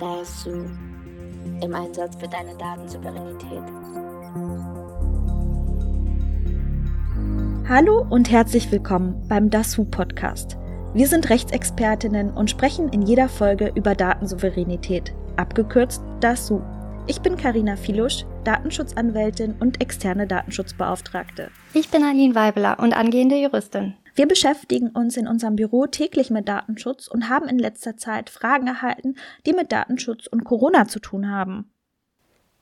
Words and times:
DASU 0.00 0.64
im 1.62 1.74
Einsatz 1.74 2.16
für 2.16 2.26
deine 2.26 2.56
Datensouveränität. 2.56 3.62
Hallo 7.68 8.06
und 8.08 8.30
herzlich 8.30 8.72
willkommen 8.72 9.22
beim 9.28 9.50
DASU 9.50 9.84
Podcast. 9.84 10.56
Wir 10.94 11.06
sind 11.06 11.28
Rechtsexpertinnen 11.28 12.30
und 12.30 12.48
sprechen 12.48 12.88
in 12.88 13.02
jeder 13.02 13.28
Folge 13.28 13.72
über 13.74 13.94
Datensouveränität, 13.94 15.12
abgekürzt 15.36 16.02
DASU. 16.20 16.62
Ich 17.06 17.20
bin 17.20 17.36
Karina 17.36 17.76
Filusch, 17.76 18.24
Datenschutzanwältin 18.44 19.56
und 19.60 19.82
externe 19.82 20.26
Datenschutzbeauftragte. 20.26 21.50
Ich 21.74 21.90
bin 21.90 22.04
Aline 22.04 22.34
Weibeler 22.34 22.78
und 22.78 22.94
angehende 22.94 23.36
Juristin. 23.36 23.96
Wir 24.20 24.28
beschäftigen 24.28 24.90
uns 24.90 25.16
in 25.16 25.26
unserem 25.26 25.56
Büro 25.56 25.86
täglich 25.86 26.28
mit 26.28 26.46
Datenschutz 26.46 27.08
und 27.08 27.30
haben 27.30 27.48
in 27.48 27.58
letzter 27.58 27.96
Zeit 27.96 28.28
Fragen 28.28 28.66
erhalten, 28.66 29.14
die 29.46 29.54
mit 29.54 29.72
Datenschutz 29.72 30.26
und 30.26 30.44
Corona 30.44 30.86
zu 30.86 31.00
tun 31.00 31.30
haben. 31.30 31.72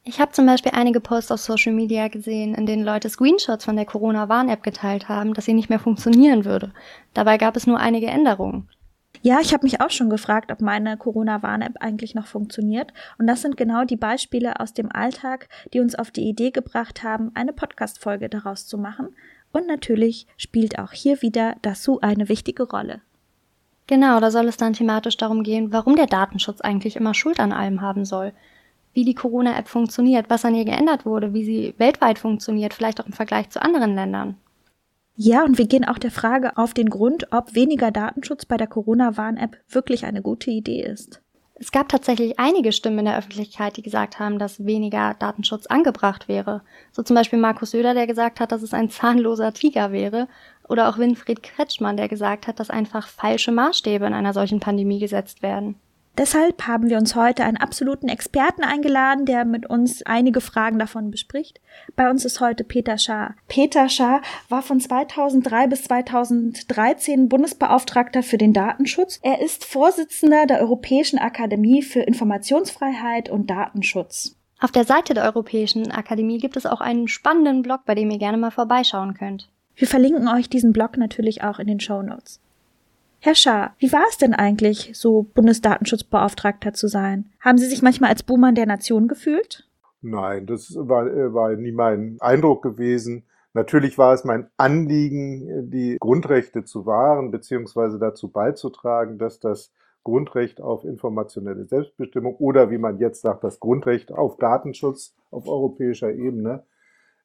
Ich 0.04 0.20
habe 0.20 0.30
zum 0.30 0.46
Beispiel 0.46 0.70
einige 0.76 1.00
Posts 1.00 1.32
auf 1.32 1.40
Social 1.40 1.72
Media 1.72 2.06
gesehen, 2.06 2.54
in 2.54 2.64
denen 2.64 2.84
Leute 2.84 3.10
Screenshots 3.10 3.64
von 3.64 3.74
der 3.74 3.86
Corona-Warn-App 3.86 4.62
geteilt 4.62 5.08
haben, 5.08 5.34
dass 5.34 5.46
sie 5.46 5.52
nicht 5.52 5.68
mehr 5.68 5.80
funktionieren 5.80 6.44
würde. 6.44 6.72
Dabei 7.12 7.38
gab 7.38 7.56
es 7.56 7.66
nur 7.66 7.80
einige 7.80 8.06
Änderungen. 8.06 8.68
Ja, 9.22 9.40
ich 9.40 9.52
habe 9.52 9.64
mich 9.64 9.80
auch 9.80 9.90
schon 9.90 10.10
gefragt, 10.10 10.52
ob 10.52 10.60
meine 10.60 10.96
Corona-Warn-App 10.96 11.78
eigentlich 11.80 12.14
noch 12.14 12.28
funktioniert. 12.28 12.92
Und 13.18 13.26
das 13.26 13.42
sind 13.42 13.56
genau 13.56 13.84
die 13.84 13.96
Beispiele 13.96 14.60
aus 14.60 14.74
dem 14.74 14.92
Alltag, 14.92 15.48
die 15.74 15.80
uns 15.80 15.96
auf 15.96 16.12
die 16.12 16.28
Idee 16.28 16.52
gebracht 16.52 17.02
haben, 17.02 17.32
eine 17.34 17.52
Podcast-Folge 17.52 18.28
daraus 18.28 18.68
zu 18.68 18.78
machen. 18.78 19.08
Und 19.52 19.66
natürlich 19.66 20.26
spielt 20.36 20.78
auch 20.78 20.92
hier 20.92 21.22
wieder 21.22 21.56
DASU 21.62 21.98
eine 22.00 22.28
wichtige 22.28 22.68
Rolle. 22.68 23.00
Genau, 23.86 24.20
da 24.20 24.30
soll 24.30 24.46
es 24.46 24.58
dann 24.58 24.74
thematisch 24.74 25.16
darum 25.16 25.42
gehen, 25.42 25.72
warum 25.72 25.96
der 25.96 26.06
Datenschutz 26.06 26.60
eigentlich 26.60 26.96
immer 26.96 27.14
Schuld 27.14 27.40
an 27.40 27.52
allem 27.52 27.80
haben 27.80 28.04
soll. 28.04 28.32
Wie 28.92 29.04
die 29.04 29.14
Corona-App 29.14 29.68
funktioniert, 29.68 30.26
was 30.28 30.44
an 30.44 30.54
ihr 30.54 30.64
geändert 30.64 31.06
wurde, 31.06 31.32
wie 31.32 31.44
sie 31.44 31.74
weltweit 31.78 32.18
funktioniert, 32.18 32.74
vielleicht 32.74 33.00
auch 33.00 33.06
im 33.06 33.12
Vergleich 33.12 33.48
zu 33.48 33.62
anderen 33.62 33.94
Ländern. 33.94 34.36
Ja, 35.16 35.42
und 35.44 35.58
wir 35.58 35.66
gehen 35.66 35.84
auch 35.84 35.98
der 35.98 36.10
Frage 36.10 36.56
auf 36.56 36.74
den 36.74 36.90
Grund, 36.90 37.32
ob 37.32 37.54
weniger 37.54 37.90
Datenschutz 37.90 38.44
bei 38.44 38.56
der 38.56 38.66
Corona-Warn-App 38.66 39.56
wirklich 39.68 40.04
eine 40.04 40.22
gute 40.22 40.50
Idee 40.50 40.82
ist. 40.82 41.22
Es 41.60 41.72
gab 41.72 41.88
tatsächlich 41.88 42.38
einige 42.38 42.70
Stimmen 42.70 43.00
in 43.00 43.04
der 43.06 43.18
Öffentlichkeit, 43.18 43.76
die 43.76 43.82
gesagt 43.82 44.20
haben, 44.20 44.38
dass 44.38 44.64
weniger 44.64 45.14
Datenschutz 45.14 45.66
angebracht 45.66 46.28
wäre. 46.28 46.62
So 46.92 47.02
zum 47.02 47.16
Beispiel 47.16 47.38
Markus 47.40 47.72
Söder, 47.72 47.94
der 47.94 48.06
gesagt 48.06 48.38
hat, 48.38 48.52
dass 48.52 48.62
es 48.62 48.72
ein 48.72 48.90
zahnloser 48.90 49.52
Tiger 49.52 49.90
wäre. 49.90 50.28
Oder 50.68 50.88
auch 50.88 50.98
Winfried 50.98 51.42
Kretschmann, 51.42 51.96
der 51.96 52.08
gesagt 52.08 52.46
hat, 52.46 52.60
dass 52.60 52.70
einfach 52.70 53.08
falsche 53.08 53.50
Maßstäbe 53.50 54.06
in 54.06 54.14
einer 54.14 54.34
solchen 54.34 54.60
Pandemie 54.60 55.00
gesetzt 55.00 55.42
werden. 55.42 55.74
Deshalb 56.18 56.66
haben 56.66 56.90
wir 56.90 56.98
uns 56.98 57.14
heute 57.14 57.44
einen 57.44 57.58
absoluten 57.58 58.08
Experten 58.08 58.64
eingeladen, 58.64 59.24
der 59.24 59.44
mit 59.44 59.70
uns 59.70 60.02
einige 60.04 60.40
Fragen 60.40 60.80
davon 60.80 61.12
bespricht. 61.12 61.60
Bei 61.94 62.10
uns 62.10 62.24
ist 62.24 62.40
heute 62.40 62.64
Peter 62.64 62.98
Schaar. 62.98 63.36
Peter 63.46 63.88
Schaar 63.88 64.22
war 64.48 64.62
von 64.62 64.80
2003 64.80 65.68
bis 65.68 65.84
2013 65.84 67.28
Bundesbeauftragter 67.28 68.24
für 68.24 68.36
den 68.36 68.52
Datenschutz. 68.52 69.20
Er 69.22 69.40
ist 69.40 69.64
Vorsitzender 69.64 70.46
der 70.46 70.60
Europäischen 70.60 71.20
Akademie 71.20 71.82
für 71.82 72.00
Informationsfreiheit 72.00 73.30
und 73.30 73.48
Datenschutz. 73.48 74.34
Auf 74.58 74.72
der 74.72 74.84
Seite 74.84 75.14
der 75.14 75.22
Europäischen 75.22 75.92
Akademie 75.92 76.38
gibt 76.38 76.56
es 76.56 76.66
auch 76.66 76.80
einen 76.80 77.06
spannenden 77.06 77.62
Blog, 77.62 77.82
bei 77.86 77.94
dem 77.94 78.10
ihr 78.10 78.18
gerne 78.18 78.38
mal 78.38 78.50
vorbeischauen 78.50 79.14
könnt. 79.14 79.48
Wir 79.76 79.86
verlinken 79.86 80.26
euch 80.26 80.50
diesen 80.50 80.72
Blog 80.72 80.96
natürlich 80.96 81.44
auch 81.44 81.60
in 81.60 81.68
den 81.68 81.78
Show 81.78 82.02
Notes. 82.02 82.40
Herr 83.20 83.34
Schaar, 83.34 83.74
wie 83.78 83.92
war 83.92 84.04
es 84.08 84.16
denn 84.16 84.32
eigentlich, 84.32 84.92
so 84.94 85.24
Bundesdatenschutzbeauftragter 85.34 86.72
zu 86.72 86.86
sein? 86.86 87.30
Haben 87.40 87.58
Sie 87.58 87.66
sich 87.66 87.82
manchmal 87.82 88.10
als 88.10 88.22
Buhmann 88.22 88.54
der 88.54 88.66
Nation 88.66 89.08
gefühlt? 89.08 89.68
Nein, 90.00 90.46
das 90.46 90.74
war, 90.76 91.06
äh, 91.06 91.34
war 91.34 91.54
nie 91.56 91.72
mein 91.72 92.18
Eindruck 92.20 92.62
gewesen. 92.62 93.24
Natürlich 93.54 93.98
war 93.98 94.14
es 94.14 94.24
mein 94.24 94.48
Anliegen, 94.56 95.70
die 95.70 95.96
Grundrechte 95.98 96.64
zu 96.64 96.86
wahren, 96.86 97.32
beziehungsweise 97.32 97.98
dazu 97.98 98.30
beizutragen, 98.30 99.18
dass 99.18 99.40
das 99.40 99.72
Grundrecht 100.04 100.60
auf 100.60 100.84
informationelle 100.84 101.66
Selbstbestimmung 101.66 102.36
oder 102.36 102.70
wie 102.70 102.78
man 102.78 102.98
jetzt 102.98 103.22
sagt, 103.22 103.42
das 103.42 103.58
Grundrecht 103.58 104.12
auf 104.12 104.36
Datenschutz 104.36 105.16
auf 105.30 105.48
europäischer 105.48 106.12
Ebene 106.12 106.64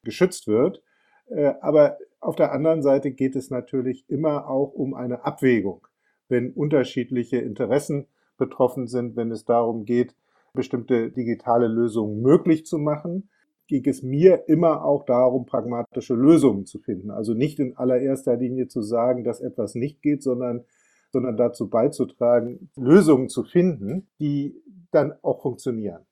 geschützt 0.02 0.48
wird. 0.48 0.82
Äh, 1.28 1.54
aber 1.60 1.98
auf 2.20 2.36
der 2.36 2.52
anderen 2.52 2.82
Seite 2.82 3.10
geht 3.10 3.36
es 3.36 3.50
natürlich 3.50 4.04
immer 4.08 4.48
auch 4.48 4.72
um 4.72 4.94
eine 4.94 5.24
Abwägung, 5.24 5.86
wenn 6.28 6.52
unterschiedliche 6.52 7.38
Interessen 7.38 8.06
betroffen 8.36 8.86
sind, 8.86 9.16
wenn 9.16 9.30
es 9.30 9.44
darum 9.44 9.84
geht, 9.84 10.14
bestimmte 10.52 11.10
digitale 11.10 11.66
Lösungen 11.66 12.22
möglich 12.22 12.64
zu 12.64 12.78
machen, 12.78 13.28
ging 13.66 13.86
es 13.86 14.02
mir 14.02 14.48
immer 14.48 14.84
auch 14.84 15.04
darum, 15.04 15.46
pragmatische 15.46 16.14
Lösungen 16.14 16.66
zu 16.66 16.78
finden. 16.78 17.10
Also 17.10 17.34
nicht 17.34 17.58
in 17.58 17.76
allererster 17.76 18.36
Linie 18.36 18.68
zu 18.68 18.82
sagen, 18.82 19.24
dass 19.24 19.40
etwas 19.40 19.74
nicht 19.74 20.02
geht, 20.02 20.22
sondern, 20.22 20.64
sondern 21.12 21.36
dazu 21.36 21.68
beizutragen, 21.68 22.70
Lösungen 22.76 23.28
zu 23.28 23.42
finden, 23.42 24.08
die 24.20 24.54
dann 24.90 25.14
auch 25.22 25.42
funktionieren. 25.42 26.04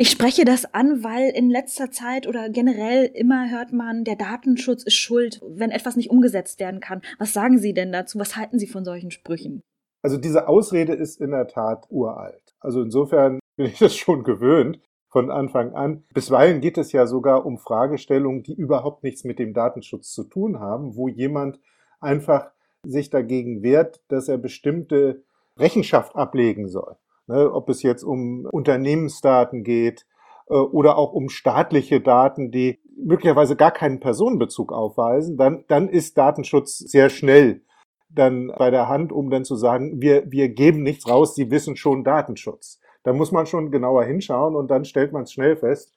Ich 0.00 0.10
spreche 0.10 0.44
das 0.44 0.74
an, 0.74 1.02
weil 1.02 1.30
in 1.30 1.50
letzter 1.50 1.90
Zeit 1.90 2.28
oder 2.28 2.48
generell 2.50 3.06
immer 3.06 3.50
hört 3.50 3.72
man, 3.72 4.04
der 4.04 4.14
Datenschutz 4.14 4.84
ist 4.84 4.94
schuld, 4.94 5.40
wenn 5.44 5.72
etwas 5.72 5.96
nicht 5.96 6.08
umgesetzt 6.08 6.60
werden 6.60 6.78
kann. 6.78 7.02
Was 7.18 7.32
sagen 7.32 7.58
Sie 7.58 7.74
denn 7.74 7.90
dazu? 7.90 8.16
Was 8.20 8.36
halten 8.36 8.60
Sie 8.60 8.68
von 8.68 8.84
solchen 8.84 9.10
Sprüchen? 9.10 9.60
Also 10.00 10.16
diese 10.16 10.46
Ausrede 10.46 10.92
ist 10.92 11.20
in 11.20 11.32
der 11.32 11.48
Tat 11.48 11.86
uralt. 11.90 12.54
Also 12.60 12.80
insofern 12.80 13.40
bin 13.56 13.66
ich 13.66 13.80
das 13.80 13.96
schon 13.96 14.22
gewöhnt 14.22 14.78
von 15.08 15.32
Anfang 15.32 15.72
an. 15.72 16.04
Bisweilen 16.14 16.60
geht 16.60 16.78
es 16.78 16.92
ja 16.92 17.08
sogar 17.08 17.44
um 17.44 17.58
Fragestellungen, 17.58 18.44
die 18.44 18.54
überhaupt 18.54 19.02
nichts 19.02 19.24
mit 19.24 19.40
dem 19.40 19.52
Datenschutz 19.52 20.12
zu 20.12 20.22
tun 20.22 20.60
haben, 20.60 20.94
wo 20.94 21.08
jemand 21.08 21.58
einfach 21.98 22.52
sich 22.84 23.10
dagegen 23.10 23.64
wehrt, 23.64 24.00
dass 24.06 24.28
er 24.28 24.38
bestimmte 24.38 25.24
Rechenschaft 25.56 26.14
ablegen 26.14 26.68
soll 26.68 26.94
ne, 27.28 27.52
ob 27.52 27.68
es 27.68 27.82
jetzt 27.82 28.02
um 28.02 28.46
Unternehmensdaten 28.50 29.62
geht 29.62 30.06
äh, 30.48 30.54
oder 30.54 30.98
auch 30.98 31.12
um 31.12 31.28
staatliche 31.28 32.00
Daten, 32.00 32.50
die 32.50 32.80
möglicherweise 32.96 33.54
gar 33.54 33.70
keinen 33.70 34.00
Personenbezug 34.00 34.72
aufweisen, 34.72 35.36
dann, 35.36 35.64
dann 35.68 35.88
ist 35.88 36.18
Datenschutz 36.18 36.78
sehr 36.78 37.10
schnell 37.10 37.62
dann 38.10 38.52
bei 38.56 38.70
der 38.70 38.88
Hand, 38.88 39.12
um 39.12 39.30
dann 39.30 39.44
zu 39.44 39.56
sagen, 39.56 40.00
wir, 40.00 40.30
wir 40.30 40.48
geben 40.48 40.82
nichts 40.82 41.08
raus, 41.08 41.34
Sie 41.34 41.50
wissen 41.50 41.76
schon 41.76 42.04
Datenschutz. 42.04 42.80
Da 43.02 43.12
muss 43.12 43.32
man 43.32 43.46
schon 43.46 43.70
genauer 43.70 44.04
hinschauen 44.04 44.56
und 44.56 44.70
dann 44.70 44.84
stellt 44.84 45.12
man 45.12 45.24
es 45.24 45.32
schnell 45.32 45.56
fest, 45.56 45.92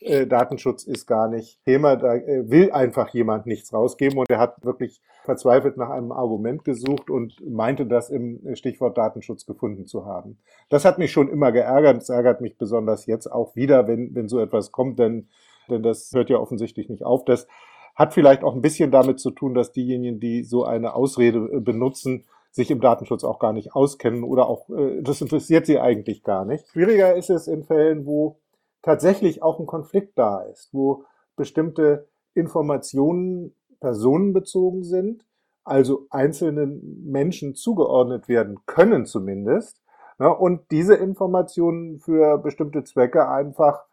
äh, 0.00 0.26
Datenschutz 0.26 0.84
ist 0.84 1.06
gar 1.06 1.28
nicht 1.28 1.62
Thema, 1.64 1.96
da 1.96 2.14
äh, 2.14 2.48
will 2.48 2.72
einfach 2.72 3.10
jemand 3.10 3.46
nichts 3.46 3.72
rausgeben 3.72 4.18
und 4.18 4.30
er 4.30 4.38
hat 4.38 4.64
wirklich 4.64 5.02
verzweifelt 5.24 5.76
nach 5.76 5.90
einem 5.90 6.10
Argument 6.10 6.64
gesucht 6.64 7.10
und 7.10 7.34
meinte 7.46 7.84
das 7.84 8.08
im 8.08 8.54
Stichwort 8.54 8.96
Datenschutz 8.96 9.44
gefunden 9.44 9.86
zu 9.86 10.06
haben. 10.06 10.38
Das 10.70 10.86
hat 10.86 10.98
mich 10.98 11.12
schon 11.12 11.28
immer 11.28 11.52
geärgert, 11.52 11.98
es 11.98 12.08
ärgert 12.08 12.40
mich 12.40 12.56
besonders 12.56 13.04
jetzt 13.04 13.30
auch 13.30 13.54
wieder, 13.56 13.86
wenn, 13.88 14.14
wenn 14.14 14.28
so 14.28 14.40
etwas 14.40 14.72
kommt, 14.72 14.98
denn, 14.98 15.28
denn 15.68 15.82
das 15.82 16.10
hört 16.14 16.30
ja 16.30 16.38
offensichtlich 16.38 16.88
nicht 16.88 17.04
auf. 17.04 17.26
Das 17.26 17.46
hat 17.94 18.14
vielleicht 18.14 18.42
auch 18.42 18.54
ein 18.54 18.62
bisschen 18.62 18.90
damit 18.90 19.20
zu 19.20 19.30
tun, 19.30 19.52
dass 19.52 19.72
diejenigen, 19.72 20.18
die 20.18 20.44
so 20.44 20.64
eine 20.64 20.94
Ausrede 20.94 21.50
äh, 21.52 21.60
benutzen, 21.60 22.24
sich 22.52 22.70
im 22.70 22.80
Datenschutz 22.80 23.22
auch 23.22 23.38
gar 23.38 23.52
nicht 23.52 23.74
auskennen 23.74 24.24
oder 24.24 24.48
auch, 24.48 24.66
das 25.02 25.20
interessiert 25.20 25.66
sie 25.66 25.78
eigentlich 25.78 26.24
gar 26.24 26.44
nicht. 26.44 26.66
Schwieriger 26.66 27.14
ist 27.14 27.30
es 27.30 27.46
in 27.46 27.62
Fällen, 27.62 28.06
wo 28.06 28.38
tatsächlich 28.82 29.42
auch 29.42 29.58
ein 29.58 29.66
Konflikt 29.66 30.18
da 30.18 30.42
ist, 30.42 30.70
wo 30.72 31.04
bestimmte 31.36 32.08
Informationen 32.34 33.54
personenbezogen 33.80 34.84
sind, 34.84 35.26
also 35.64 36.06
einzelnen 36.10 37.04
Menschen 37.04 37.54
zugeordnet 37.54 38.28
werden 38.28 38.60
können 38.66 39.06
zumindest, 39.06 39.80
ne, 40.18 40.34
und 40.34 40.70
diese 40.70 40.94
Informationen 40.94 41.98
für 41.98 42.38
bestimmte 42.38 42.84
Zwecke 42.84 43.28
einfach 43.28 43.84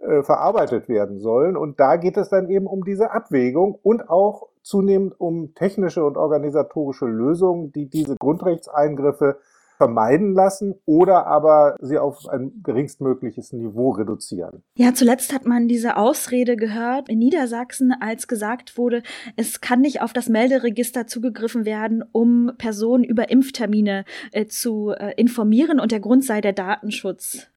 äh, 0.00 0.22
verarbeitet 0.22 0.88
werden 0.88 1.18
sollen. 1.20 1.56
Und 1.56 1.80
da 1.80 1.96
geht 1.96 2.16
es 2.16 2.28
dann 2.28 2.48
eben 2.50 2.66
um 2.66 2.84
diese 2.84 3.12
Abwägung 3.12 3.78
und 3.82 4.10
auch 4.10 4.48
zunehmend 4.62 5.18
um 5.20 5.54
technische 5.54 6.04
und 6.04 6.16
organisatorische 6.16 7.06
Lösungen, 7.06 7.72
die 7.72 7.88
diese 7.88 8.16
Grundrechtseingriffe 8.16 9.38
vermeiden 9.84 10.32
lassen 10.32 10.74
oder 10.86 11.26
aber 11.26 11.76
sie 11.80 11.98
auf 11.98 12.26
ein 12.26 12.62
geringstmögliches 12.62 13.52
Niveau 13.52 13.90
reduzieren. 13.90 14.62
Ja, 14.76 14.94
zuletzt 14.94 15.34
hat 15.34 15.44
man 15.44 15.68
diese 15.68 15.98
Ausrede 15.98 16.56
gehört 16.56 17.10
in 17.10 17.18
Niedersachsen, 17.18 17.92
als 18.00 18.26
gesagt 18.26 18.78
wurde, 18.78 19.02
es 19.36 19.60
kann 19.60 19.82
nicht 19.82 20.00
auf 20.00 20.14
das 20.14 20.30
Melderegister 20.30 21.06
zugegriffen 21.06 21.66
werden, 21.66 22.02
um 22.12 22.52
Personen 22.56 23.04
über 23.04 23.28
Impftermine 23.28 24.06
äh, 24.32 24.46
zu 24.46 24.92
äh, 24.92 25.12
informieren 25.16 25.80
und 25.80 25.92
der 25.92 26.00
Grund 26.00 26.24
sei 26.24 26.40
der 26.40 26.54
Datenschutz. 26.54 27.48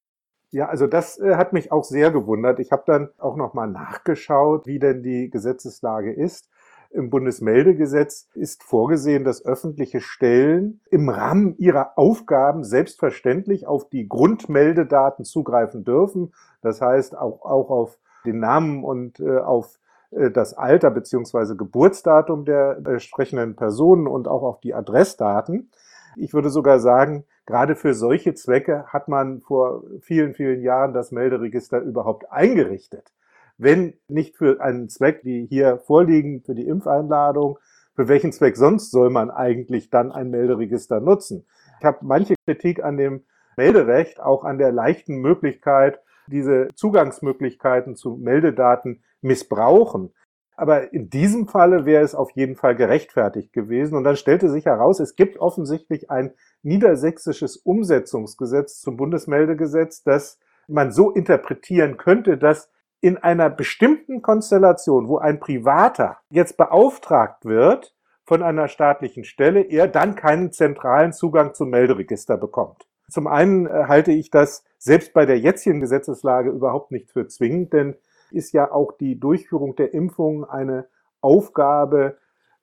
Ja, 0.50 0.68
also 0.68 0.86
das 0.86 1.18
äh, 1.18 1.36
hat 1.36 1.54
mich 1.54 1.72
auch 1.72 1.84
sehr 1.84 2.10
gewundert. 2.10 2.58
Ich 2.58 2.72
habe 2.72 2.82
dann 2.86 3.08
auch 3.16 3.36
noch 3.36 3.54
mal 3.54 3.66
nachgeschaut, 3.66 4.66
wie 4.66 4.78
denn 4.78 5.02
die 5.02 5.30
Gesetzeslage 5.30 6.12
ist. 6.12 6.50
Im 6.90 7.10
Bundesmeldegesetz 7.10 8.28
ist 8.34 8.62
vorgesehen, 8.62 9.24
dass 9.24 9.44
öffentliche 9.44 10.00
Stellen 10.00 10.80
im 10.90 11.08
Rahmen 11.08 11.56
ihrer 11.58 11.98
Aufgaben 11.98 12.64
selbstverständlich 12.64 13.66
auf 13.66 13.88
die 13.88 14.08
Grundmeldedaten 14.08 15.24
zugreifen 15.24 15.84
dürfen. 15.84 16.32
Das 16.62 16.80
heißt 16.80 17.16
auch, 17.16 17.42
auch 17.42 17.70
auf 17.70 17.98
den 18.24 18.40
Namen 18.40 18.84
und 18.84 19.20
äh, 19.20 19.38
auf 19.38 19.78
äh, 20.10 20.30
das 20.30 20.54
Alter 20.54 20.90
beziehungsweise 20.90 21.56
Geburtsdatum 21.56 22.44
der 22.44 22.78
entsprechenden 22.84 23.56
Personen 23.56 24.06
und 24.06 24.28
auch 24.28 24.42
auf 24.42 24.60
die 24.60 24.74
Adressdaten. 24.74 25.70
Ich 26.16 26.32
würde 26.32 26.50
sogar 26.50 26.80
sagen, 26.80 27.24
gerade 27.46 27.76
für 27.76 27.94
solche 27.94 28.34
Zwecke 28.34 28.84
hat 28.86 29.08
man 29.08 29.40
vor 29.40 29.84
vielen, 30.00 30.34
vielen 30.34 30.62
Jahren 30.62 30.94
das 30.94 31.12
Melderegister 31.12 31.80
überhaupt 31.80 32.32
eingerichtet. 32.32 33.12
Wenn 33.58 33.94
nicht 34.08 34.36
für 34.36 34.60
einen 34.60 34.88
Zweck, 34.88 35.22
die 35.22 35.46
hier 35.46 35.78
vorliegen, 35.78 36.42
für 36.42 36.54
die 36.54 36.66
Impfeinladung, 36.66 37.58
für 37.94 38.06
welchen 38.06 38.32
Zweck 38.32 38.56
sonst 38.56 38.92
soll 38.92 39.10
man 39.10 39.30
eigentlich 39.30 39.90
dann 39.90 40.12
ein 40.12 40.30
Melderegister 40.30 41.00
nutzen? 41.00 41.44
Ich 41.80 41.84
habe 41.84 41.98
manche 42.02 42.34
Kritik 42.46 42.82
an 42.82 42.96
dem 42.96 43.24
Melderecht, 43.56 44.20
auch 44.20 44.44
an 44.44 44.58
der 44.58 44.70
leichten 44.70 45.16
Möglichkeit, 45.16 46.00
diese 46.28 46.68
Zugangsmöglichkeiten 46.76 47.96
zu 47.96 48.16
Meldedaten 48.16 49.02
missbrauchen. 49.20 50.14
Aber 50.56 50.92
in 50.92 51.10
diesem 51.10 51.48
Falle 51.48 51.84
wäre 51.84 52.04
es 52.04 52.14
auf 52.14 52.30
jeden 52.32 52.54
Fall 52.54 52.76
gerechtfertigt 52.76 53.52
gewesen. 53.52 53.96
Und 53.96 54.04
dann 54.04 54.16
stellte 54.16 54.48
sich 54.48 54.66
heraus, 54.66 55.00
es 55.00 55.16
gibt 55.16 55.38
offensichtlich 55.38 56.10
ein 56.10 56.32
niedersächsisches 56.62 57.56
Umsetzungsgesetz 57.56 58.80
zum 58.80 58.96
Bundesmeldegesetz, 58.96 60.02
das 60.02 60.38
man 60.68 60.92
so 60.92 61.10
interpretieren 61.10 61.96
könnte, 61.96 62.38
dass 62.38 62.70
in 63.00 63.16
einer 63.16 63.50
bestimmten 63.50 64.22
Konstellation, 64.22 65.08
wo 65.08 65.18
ein 65.18 65.40
Privater 65.40 66.18
jetzt 66.30 66.56
beauftragt 66.56 67.44
wird 67.44 67.94
von 68.24 68.42
einer 68.42 68.68
staatlichen 68.68 69.24
Stelle, 69.24 69.60
er 69.60 69.88
dann 69.88 70.14
keinen 70.14 70.52
zentralen 70.52 71.12
Zugang 71.12 71.54
zum 71.54 71.70
Melderegister 71.70 72.36
bekommt. 72.36 72.86
Zum 73.08 73.26
einen 73.26 73.66
äh, 73.66 73.84
halte 73.86 74.12
ich 74.12 74.30
das 74.30 74.64
selbst 74.78 75.14
bei 75.14 75.26
der 75.26 75.38
jetzigen 75.38 75.80
Gesetzeslage 75.80 76.50
überhaupt 76.50 76.92
nicht 76.92 77.10
für 77.10 77.26
zwingend, 77.26 77.72
denn 77.72 77.96
ist 78.30 78.52
ja 78.52 78.70
auch 78.70 78.92
die 78.92 79.18
Durchführung 79.18 79.76
der 79.76 79.94
Impfung 79.94 80.44
eine 80.44 80.86
Aufgabe 81.20 82.18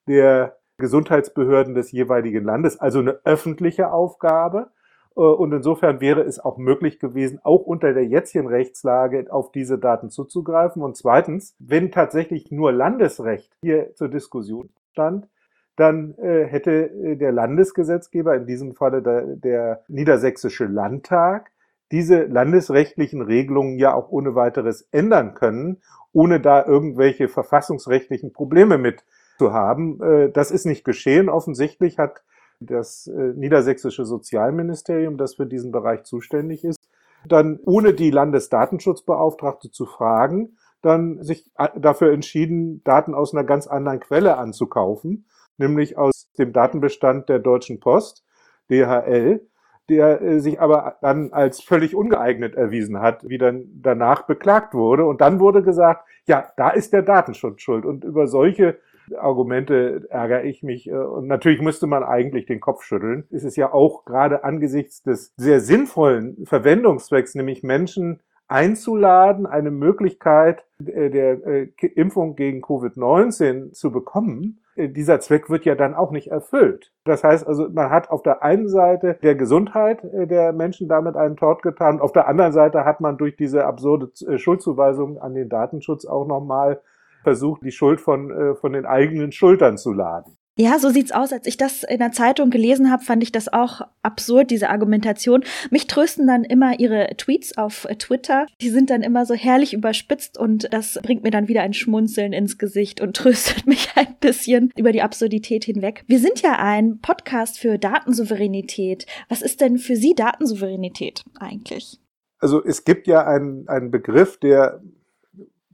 der 0.08 0.58
Gesundheitsbehörden 0.78 1.74
des 1.74 1.92
jeweiligen 1.92 2.44
Landes, 2.44 2.80
also 2.80 3.00
eine 3.00 3.20
öffentliche 3.24 3.92
Aufgabe. 3.92 4.72
Äh, 5.16 5.22
und 5.22 5.52
insofern 5.54 6.02
wäre 6.02 6.22
es 6.22 6.40
auch 6.40 6.58
möglich 6.58 7.00
gewesen, 7.00 7.40
auch 7.44 7.62
unter 7.62 7.94
der 7.94 8.06
jetzigen 8.06 8.48
Rechtslage 8.48 9.28
auf 9.30 9.52
diese 9.52 9.78
Daten 9.78 10.10
zuzugreifen. 10.10 10.82
Und 10.82 10.98
zweitens, 10.98 11.56
wenn 11.60 11.92
tatsächlich 11.92 12.52
nur 12.52 12.72
Landesrecht 12.72 13.52
hier 13.62 13.94
zur 13.96 14.10
Diskussion 14.10 14.70
stand, 14.92 15.28
dann 15.76 16.16
äh, 16.18 16.46
hätte 16.46 16.72
äh, 16.72 17.16
der 17.18 17.32
Landesgesetzgeber, 17.32 18.36
in 18.36 18.46
diesem 18.46 18.76
Falle 18.76 19.02
der, 19.02 19.24
der 19.36 19.84
Niedersächsische 19.88 20.66
Landtag, 20.66 21.52
diese 21.92 22.24
landesrechtlichen 22.24 23.22
Regelungen 23.22 23.78
ja 23.78 23.94
auch 23.94 24.10
ohne 24.10 24.34
weiteres 24.36 24.88
ändern 24.92 25.36
können, 25.36 25.82
ohne 26.14 26.40
da 26.40 26.66
irgendwelche 26.66 27.28
verfassungsrechtlichen 27.28 28.34
Probleme 28.34 28.78
mit 28.78 29.04
zu 29.38 29.54
haben. 29.54 30.32
Das 30.34 30.50
ist 30.50 30.66
nicht 30.66 30.84
geschehen. 30.84 31.30
Offensichtlich 31.30 32.00
hat 32.00 32.24
das 32.60 33.08
äh, 33.08 33.34
niedersächsische 33.36 34.06
Sozialministerium, 34.06 35.18
das 35.18 35.36
für 35.36 35.46
diesen 35.46 35.72
Bereich 35.72 36.04
zuständig 36.04 36.64
ist, 36.64 36.80
dann 37.28 37.60
ohne 37.66 37.94
die 37.94 38.12
Landesdatenschutzbeauftragte 38.12 39.72
zu 39.72 39.86
fragen, 39.86 40.58
dann 40.82 41.24
sich 41.24 41.52
äh, 41.58 41.70
dafür 41.80 42.14
entschieden, 42.14 42.84
Daten 42.84 43.14
aus 43.14 43.34
einer 43.34 43.44
ganz 43.44 43.68
anderen 43.68 44.00
Quelle 44.00 44.38
anzukaufen, 44.38 45.26
nämlich 45.58 45.98
aus 45.98 46.32
dem 46.38 46.54
Datenbestand 46.54 47.30
der 47.30 47.40
Deutschen 47.40 47.80
Post, 47.80 48.24
DHL, 48.70 49.42
der 49.90 50.22
äh, 50.22 50.40
sich 50.40 50.60
aber 50.60 50.98
dann 51.02 51.32
als 51.34 51.62
völlig 51.62 51.96
ungeeignet 51.96 52.56
erwiesen 52.56 53.00
hat, 53.00 53.28
wie 53.28 53.38
dann 53.38 53.66
danach 53.82 54.24
beklagt 54.24 54.74
wurde. 54.74 55.06
Und 55.06 55.22
dann 55.22 55.40
wurde 55.40 55.64
gesagt, 55.64 56.08
ja, 56.28 56.52
da 56.58 56.70
ist 56.70 56.94
der 56.94 57.04
Datenschutz 57.04 57.62
schuld. 57.62 57.86
Und 57.86 58.04
über 58.04 58.28
solche 58.28 58.80
Argumente 59.18 60.08
ärgere 60.10 60.44
ich 60.44 60.64
mich. 60.64 60.88
Äh, 60.88 60.96
und 60.96 61.28
natürlich 61.28 61.62
müsste 61.62 61.88
man 61.88 62.04
eigentlich 62.04 62.46
den 62.46 62.60
Kopf 62.60 62.84
schütteln. 62.84 63.26
Es 63.32 63.44
ist 63.44 63.56
ja 63.56 63.74
auch 63.74 64.06
gerade 64.06 64.44
angesichts 64.44 65.04
des 65.04 65.34
sehr 65.38 65.60
sinnvollen 65.60 66.46
Verwendungszwecks, 66.46 67.36
nämlich 67.36 67.64
Menschen 67.64 68.20
einzuladen, 68.48 69.46
eine 69.46 69.72
Möglichkeit 69.72 70.66
äh, 70.86 71.10
der 71.10 71.68
Impfung 71.96 72.36
gegen 72.36 72.62
Covid-19 72.62 73.72
zu 73.72 73.92
bekommen, 73.92 74.60
äh, 74.76 74.90
dieser 74.90 75.20
Zweck 75.20 75.50
wird 75.50 75.66
ja 75.66 75.76
dann 75.76 75.96
auch 75.96 76.12
nicht 76.12 76.28
erfüllt. 76.28 76.92
Das 77.06 77.24
heißt 77.24 77.48
also, 77.48 77.70
man 77.70 77.90
hat 77.90 78.10
auf 78.10 78.22
der 78.24 78.44
einen 78.44 78.68
Seite 78.68 79.18
der 79.24 79.36
Gesundheit 79.36 80.04
äh, 80.04 80.28
der 80.28 80.54
Menschen 80.54 80.88
damit 80.88 81.16
einen 81.16 81.38
Tort 81.38 81.62
getan, 81.62 82.00
auf 82.00 82.12
der 82.12 82.28
anderen 82.28 82.52
Seite 82.52 82.86
hat 82.86 83.02
man 83.02 83.18
durch 83.18 83.36
diese 83.36 83.66
absurde 83.66 84.12
äh, 84.28 84.38
Schuldzuweisung 84.38 85.18
an 85.20 85.34
den 85.34 85.50
Datenschutz 85.50 86.06
auch 86.06 86.28
nochmal 86.28 86.82
versucht, 87.26 87.64
die 87.64 87.72
Schuld 87.72 88.00
von, 88.00 88.56
von 88.62 88.72
den 88.72 88.86
eigenen 88.86 89.34
Schultern 89.34 89.78
zu 89.78 89.92
laden. 89.92 90.38
Ja, 90.58 90.80
so 90.80 90.90
sieht's 90.90 91.12
aus. 91.12 91.34
Als 91.34 91.48
ich 91.48 91.58
das 91.58 91.84
in 91.84 92.00
der 92.00 92.14
Zeitung 92.14 92.50
gelesen 92.50 92.90
habe, 92.90 93.04
fand 93.04 93.22
ich 93.22 93.34
das 93.34 93.52
auch 93.52 93.82
absurd, 94.04 94.52
diese 94.52 94.70
Argumentation. 94.70 95.44
Mich 95.70 95.88
trösten 95.88 96.28
dann 96.28 96.46
immer 96.46 96.80
ihre 96.80 97.10
Tweets 97.18 97.58
auf 97.58 97.86
Twitter. 98.00 98.46
Die 98.62 98.70
sind 98.70 98.90
dann 98.90 99.02
immer 99.02 99.26
so 99.26 99.34
herrlich 99.34 99.74
überspitzt 99.74 100.38
und 100.38 100.74
das 100.74 100.98
bringt 101.04 101.24
mir 101.24 101.32
dann 101.32 101.50
wieder 101.50 101.62
ein 101.62 101.74
Schmunzeln 101.74 102.32
ins 102.32 102.58
Gesicht 102.58 103.02
und 103.02 103.18
tröstet 103.18 103.68
mich 103.68 103.90
ein 103.96 104.16
bisschen 104.22 104.72
über 104.78 104.94
die 104.94 105.02
Absurdität 105.02 105.66
hinweg. 105.66 106.06
Wir 106.08 106.20
sind 106.20 106.42
ja 106.42 106.58
ein 106.58 107.00
Podcast 107.02 107.60
für 107.60 107.78
Datensouveränität. 107.78 109.06
Was 109.28 109.42
ist 109.42 109.60
denn 109.60 109.78
für 109.78 109.98
Sie 109.98 110.16
Datensouveränität 110.16 111.26
eigentlich? 111.38 112.00
Also 112.40 112.64
es 112.64 112.86
gibt 112.86 113.08
ja 113.08 113.28
einen, 113.28 113.68
einen 113.68 113.92
Begriff, 113.92 114.38
der 114.38 114.82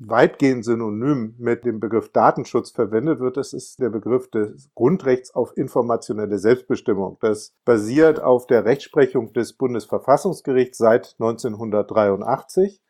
weitgehend 0.08 0.66
synonym 0.66 1.36
mit 1.38 1.64
dem 1.64 1.80
Begriff 1.80 2.12
Datenschutz 2.12 2.72
verwendet 2.72 3.20
wird. 3.20 3.38
Das 3.38 3.54
ist 3.54 3.80
der 3.80 3.90
Begriff 3.90 4.30
des 4.30 4.70
Grundrechts 4.74 5.34
auf 5.34 5.56
informationelle 5.56 6.40
Selbstbestimmung. 6.40 7.18
Das 7.22 7.54
basiert 7.66 8.22
auf 8.22 8.48
der 8.48 8.66
Rechtsprechung 8.66 9.32
des 9.34 9.54
Bundesverfassungsgerichts 9.54 10.78
seit 10.78 11.16
1983. 11.20 12.82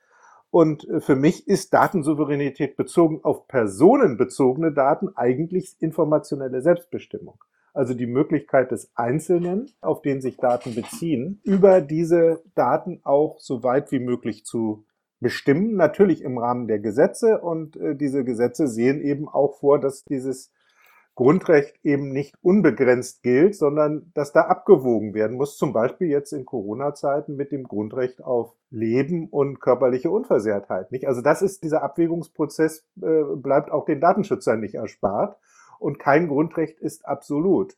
Und 0.49 0.87
für 0.99 1.15
mich 1.15 1.47
ist 1.47 1.73
Datensouveränität 1.73 2.75
bezogen 2.75 3.21
auf 3.23 3.47
personenbezogene 3.47 4.73
Daten 4.73 5.09
eigentlich 5.15 5.75
informationelle 5.79 6.61
Selbstbestimmung. 6.61 7.43
Also 7.73 7.93
die 7.93 8.07
Möglichkeit 8.07 8.71
des 8.71 8.91
Einzelnen, 8.95 9.69
auf 9.79 10.01
den 10.01 10.21
sich 10.21 10.35
Daten 10.35 10.75
beziehen, 10.75 11.39
über 11.43 11.79
diese 11.79 12.41
Daten 12.53 12.99
auch 13.03 13.39
so 13.39 13.63
weit 13.63 13.93
wie 13.93 13.99
möglich 13.99 14.43
zu 14.43 14.83
bestimmen, 15.21 15.75
natürlich 15.75 16.21
im 16.21 16.37
Rahmen 16.37 16.67
der 16.67 16.79
Gesetze. 16.79 17.39
Und 17.39 17.77
äh, 17.77 17.95
diese 17.95 18.25
Gesetze 18.25 18.67
sehen 18.67 19.01
eben 19.01 19.29
auch 19.29 19.59
vor, 19.59 19.79
dass 19.79 20.03
dieses 20.03 20.51
Grundrecht 21.15 21.75
eben 21.83 22.11
nicht 22.11 22.35
unbegrenzt 22.41 23.21
gilt, 23.21 23.55
sondern 23.55 24.11
dass 24.13 24.31
da 24.31 24.41
abgewogen 24.41 25.13
werden 25.13 25.37
muss, 25.37 25.57
zum 25.57 25.73
Beispiel 25.73 26.07
jetzt 26.07 26.31
in 26.31 26.45
Corona-Zeiten 26.45 27.35
mit 27.35 27.51
dem 27.51 27.63
Grundrecht 27.63 28.23
auf 28.23 28.55
Leben 28.69 29.27
und 29.27 29.59
körperliche 29.59 30.09
Unversehrtheit. 30.09 30.91
Nicht? 30.91 31.07
Also 31.07 31.21
das 31.21 31.41
ist 31.41 31.63
dieser 31.63 31.83
Abwägungsprozess, 31.83 32.85
äh, 33.01 33.23
bleibt 33.35 33.71
auch 33.71 33.85
den 33.85 33.99
Datenschützern 33.99 34.61
nicht 34.61 34.75
erspart 34.75 35.37
und 35.79 35.99
kein 35.99 36.27
Grundrecht 36.27 36.79
ist 36.79 37.05
absolut. 37.05 37.75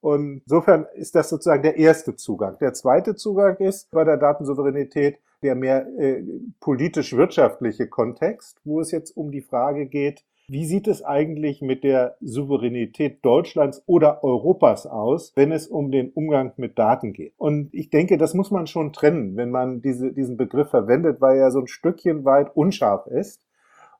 Und 0.00 0.42
insofern 0.44 0.86
ist 0.94 1.14
das 1.14 1.28
sozusagen 1.28 1.62
der 1.62 1.76
erste 1.76 2.16
Zugang. 2.16 2.58
Der 2.58 2.72
zweite 2.74 3.14
Zugang 3.14 3.56
ist 3.56 3.90
bei 3.90 4.04
der 4.04 4.16
Datensouveränität, 4.16 5.18
der 5.42 5.54
mehr 5.54 5.86
äh, 5.98 6.22
politisch-wirtschaftliche 6.60 7.88
Kontext, 7.88 8.58
wo 8.64 8.80
es 8.80 8.90
jetzt 8.90 9.16
um 9.16 9.30
die 9.30 9.42
Frage 9.42 9.86
geht, 9.86 10.24
wie 10.48 10.64
sieht 10.64 10.86
es 10.86 11.02
eigentlich 11.02 11.60
mit 11.60 11.82
der 11.82 12.16
Souveränität 12.20 13.24
Deutschlands 13.24 13.82
oder 13.86 14.22
Europas 14.22 14.86
aus, 14.86 15.32
wenn 15.34 15.50
es 15.50 15.66
um 15.66 15.90
den 15.90 16.10
Umgang 16.10 16.52
mit 16.56 16.78
Daten 16.78 17.12
geht? 17.12 17.32
Und 17.36 17.74
ich 17.74 17.90
denke, 17.90 18.16
das 18.16 18.32
muss 18.32 18.52
man 18.52 18.68
schon 18.68 18.92
trennen, 18.92 19.36
wenn 19.36 19.50
man 19.50 19.82
diese, 19.82 20.12
diesen 20.12 20.36
Begriff 20.36 20.70
verwendet, 20.70 21.20
weil 21.20 21.38
er 21.38 21.50
so 21.50 21.58
ein 21.60 21.66
Stückchen 21.66 22.24
weit 22.24 22.54
unscharf 22.54 23.08
ist. 23.08 23.40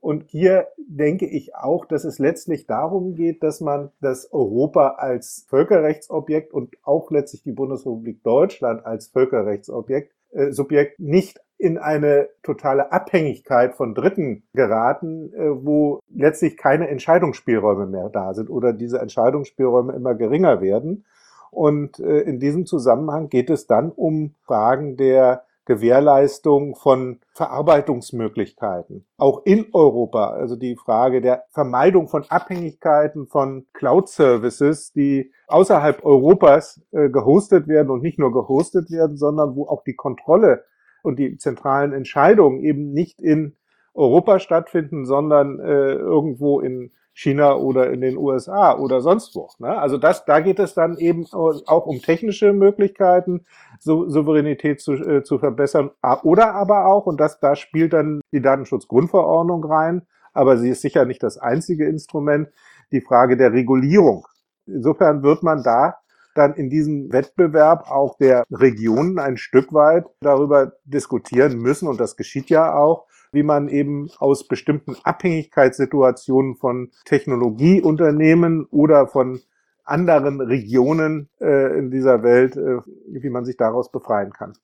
Und 0.01 0.25
hier 0.29 0.69
denke 0.77 1.27
ich 1.27 1.55
auch, 1.55 1.85
dass 1.85 2.05
es 2.05 2.19
letztlich 2.19 2.67
darum 2.67 3.15
geht, 3.15 3.43
dass 3.43 3.61
man 3.61 3.91
das 4.01 4.33
Europa 4.33 4.97
als 4.99 5.47
Völkerrechtsobjekt 5.49 6.53
und 6.53 6.77
auch 6.83 7.11
letztlich 7.11 7.43
die 7.43 7.53
Bundesrepublik 7.53 8.23
Deutschland 8.23 8.85
als 8.85 9.09
Völkerrechtsobjekt 9.09 10.13
äh, 10.33 10.53
Subjekt 10.53 11.01
nicht 11.01 11.41
in 11.59 11.79
eine 11.79 12.29
totale 12.43 12.93
Abhängigkeit 12.93 13.75
von 13.75 13.95
Dritten 13.95 14.43
geraten, 14.53 15.33
äh, 15.33 15.65
wo 15.65 16.01
letztlich 16.15 16.57
keine 16.57 16.89
Entscheidungsspielräume 16.89 17.87
mehr 17.87 18.11
da 18.11 18.35
sind 18.35 18.51
oder 18.51 18.73
diese 18.73 18.99
Entscheidungsspielräume 18.99 19.95
immer 19.95 20.15
geringer 20.15 20.61
werden. 20.61 21.07
Und 21.51 21.99
äh, 22.01 22.21
in 22.21 22.39
diesem 22.39 22.67
Zusammenhang 22.67 23.31
geht 23.31 23.49
es 23.49 23.67
dann 23.67 23.91
um 23.91 24.35
Fragen 24.45 24.99
der 24.99 25.46
Gewährleistung 25.67 26.77
von 26.77 27.21
Verarbeitungsmöglichkeiten, 27.33 29.05
auch 29.19 29.43
in 29.45 29.67
Europa. 29.73 30.31
Also 30.31 30.57
die 30.57 30.77
Frage 30.77 31.21
der 31.21 31.45
Vermeidung 31.51 32.09
von 32.09 32.25
Abhängigkeiten 32.29 33.27
von 33.27 33.67
Cloud-Services, 33.75 34.93
die 34.93 35.33
außerhalb 35.49 36.05
Europas 36.05 36.81
äh, 36.93 37.11
gehostet 37.11 37.69
werden 37.69 37.91
und 37.91 38.03
nicht 38.03 38.19
nur 38.19 38.33
gehostet 38.33 38.91
werden, 38.91 39.17
sondern 39.17 39.57
wo 39.57 39.67
auch 39.67 39.83
die 39.83 39.95
Kontrolle 39.95 40.65
und 41.03 41.19
die 41.19 41.37
zentralen 41.37 41.93
Entscheidungen 41.93 42.61
eben 42.61 42.93
nicht 42.93 43.21
in 43.21 43.57
Europa 43.97 44.39
stattfinden, 44.39 45.07
sondern 45.07 45.59
äh, 45.59 45.93
irgendwo 45.95 46.61
in 46.61 46.93
China 47.13 47.57
oder 47.57 47.91
in 47.91 48.03
den 48.03 48.19
USA 48.19 48.77
oder 48.77 49.01
sonst 49.01 49.35
wo. 49.35 49.49
Ne? 49.59 49.77
Also 49.79 49.97
das, 49.97 50.27
da 50.27 50.41
geht 50.41 50.59
es 50.59 50.75
dann 50.75 50.99
eben 50.99 51.27
auch 51.33 51.87
um 51.87 52.01
technische 52.03 52.53
Möglichkeiten, 52.53 53.47
so, 53.81 54.07
Souveränität 54.07 54.83
zu, 54.83 54.93
äh, 54.93 55.23
zu 55.23 55.39
verbessern. 55.39 55.91
Oder 56.23 56.55
aber 56.55 56.87
auch, 56.87 57.07
und 57.07 57.19
das, 57.19 57.41
da 57.41 57.57
spielt 57.57 57.95
dann 57.95 58.21
die 58.33 58.43
Datenschutzgrundverordnung 58.43 59.65
rein, 59.65 60.03
aber 60.35 60.59
sie 60.59 60.69
ist 60.69 60.83
sicher 60.83 61.07
nicht 61.07 61.23
das 61.23 61.39
einzige 61.39 61.87
Instrument, 61.87 62.51
die 62.93 63.01
Frage 63.01 63.39
der 63.39 63.55
Regulierung. 63.55 64.27
Insofern 64.67 65.23
wird 65.23 65.43
man 65.43 65.63
da 65.63 65.97
dann 66.35 66.53
in 66.53 66.69
diesem 66.69 67.11
Wettbewerb 67.15 67.91
auch 67.91 68.19
der 68.19 68.45
Regionen 68.51 69.19
ein 69.19 69.39
Stück 69.39 69.73
weit 69.73 70.05
darüber 70.21 70.75
diskutieren 70.85 71.57
müssen, 71.59 71.89
und 71.89 71.99
das 71.99 72.17
geschieht 72.17 72.51
ja 72.51 72.75
auch, 72.75 73.07
wie 73.37 73.43
man 73.43 73.69
eben 73.69 74.09
aus 74.19 74.49
bestimmten 74.49 74.97
Abhängigkeitssituationen 75.05 76.57
von 76.57 76.91
Technologieunternehmen 77.05 78.65
oder 78.71 79.07
von 79.07 79.41
anderen 79.85 80.41
Regionen 80.41 81.29
äh, 81.39 81.79
in 81.79 81.91
dieser 81.91 82.23
Welt, 82.23 82.57
äh, 82.57 82.79
wie 83.09 83.29
man 83.29 83.45
sich 83.45 83.59
daraus 83.59 83.93
befreien 83.93 84.33
kann. 84.33 84.55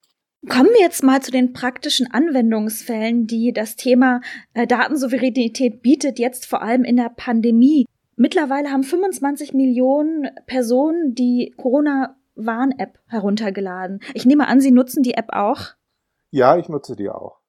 Kommen 0.48 0.70
wir 0.72 0.80
jetzt 0.80 1.04
mal 1.04 1.20
zu 1.20 1.30
den 1.30 1.52
praktischen 1.52 2.10
Anwendungsfällen, 2.10 3.26
die 3.26 3.52
das 3.52 3.76
Thema 3.76 4.22
äh, 4.54 4.66
Datensouveränität 4.66 5.82
bietet, 5.82 6.18
jetzt 6.18 6.46
vor 6.46 6.62
allem 6.62 6.82
in 6.82 6.96
der 6.96 7.12
Pandemie. 7.14 7.84
Mittlerweile 8.16 8.70
haben 8.70 8.84
25 8.84 9.52
Millionen 9.52 10.30
Personen 10.46 11.14
die 11.14 11.54
Corona-Warn-App 11.58 12.98
heruntergeladen. 13.06 14.00
Ich 14.14 14.24
nehme 14.24 14.48
an, 14.48 14.60
Sie 14.60 14.72
nutzen 14.72 15.02
die 15.02 15.14
App 15.14 15.28
auch? 15.28 15.74
Ja, 16.30 16.56
ich 16.56 16.70
nutze 16.70 16.96
die 16.96 17.10
auch. 17.10 17.41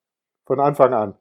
Von 0.45 0.59
Anfang 0.59 0.93
an. 0.93 1.15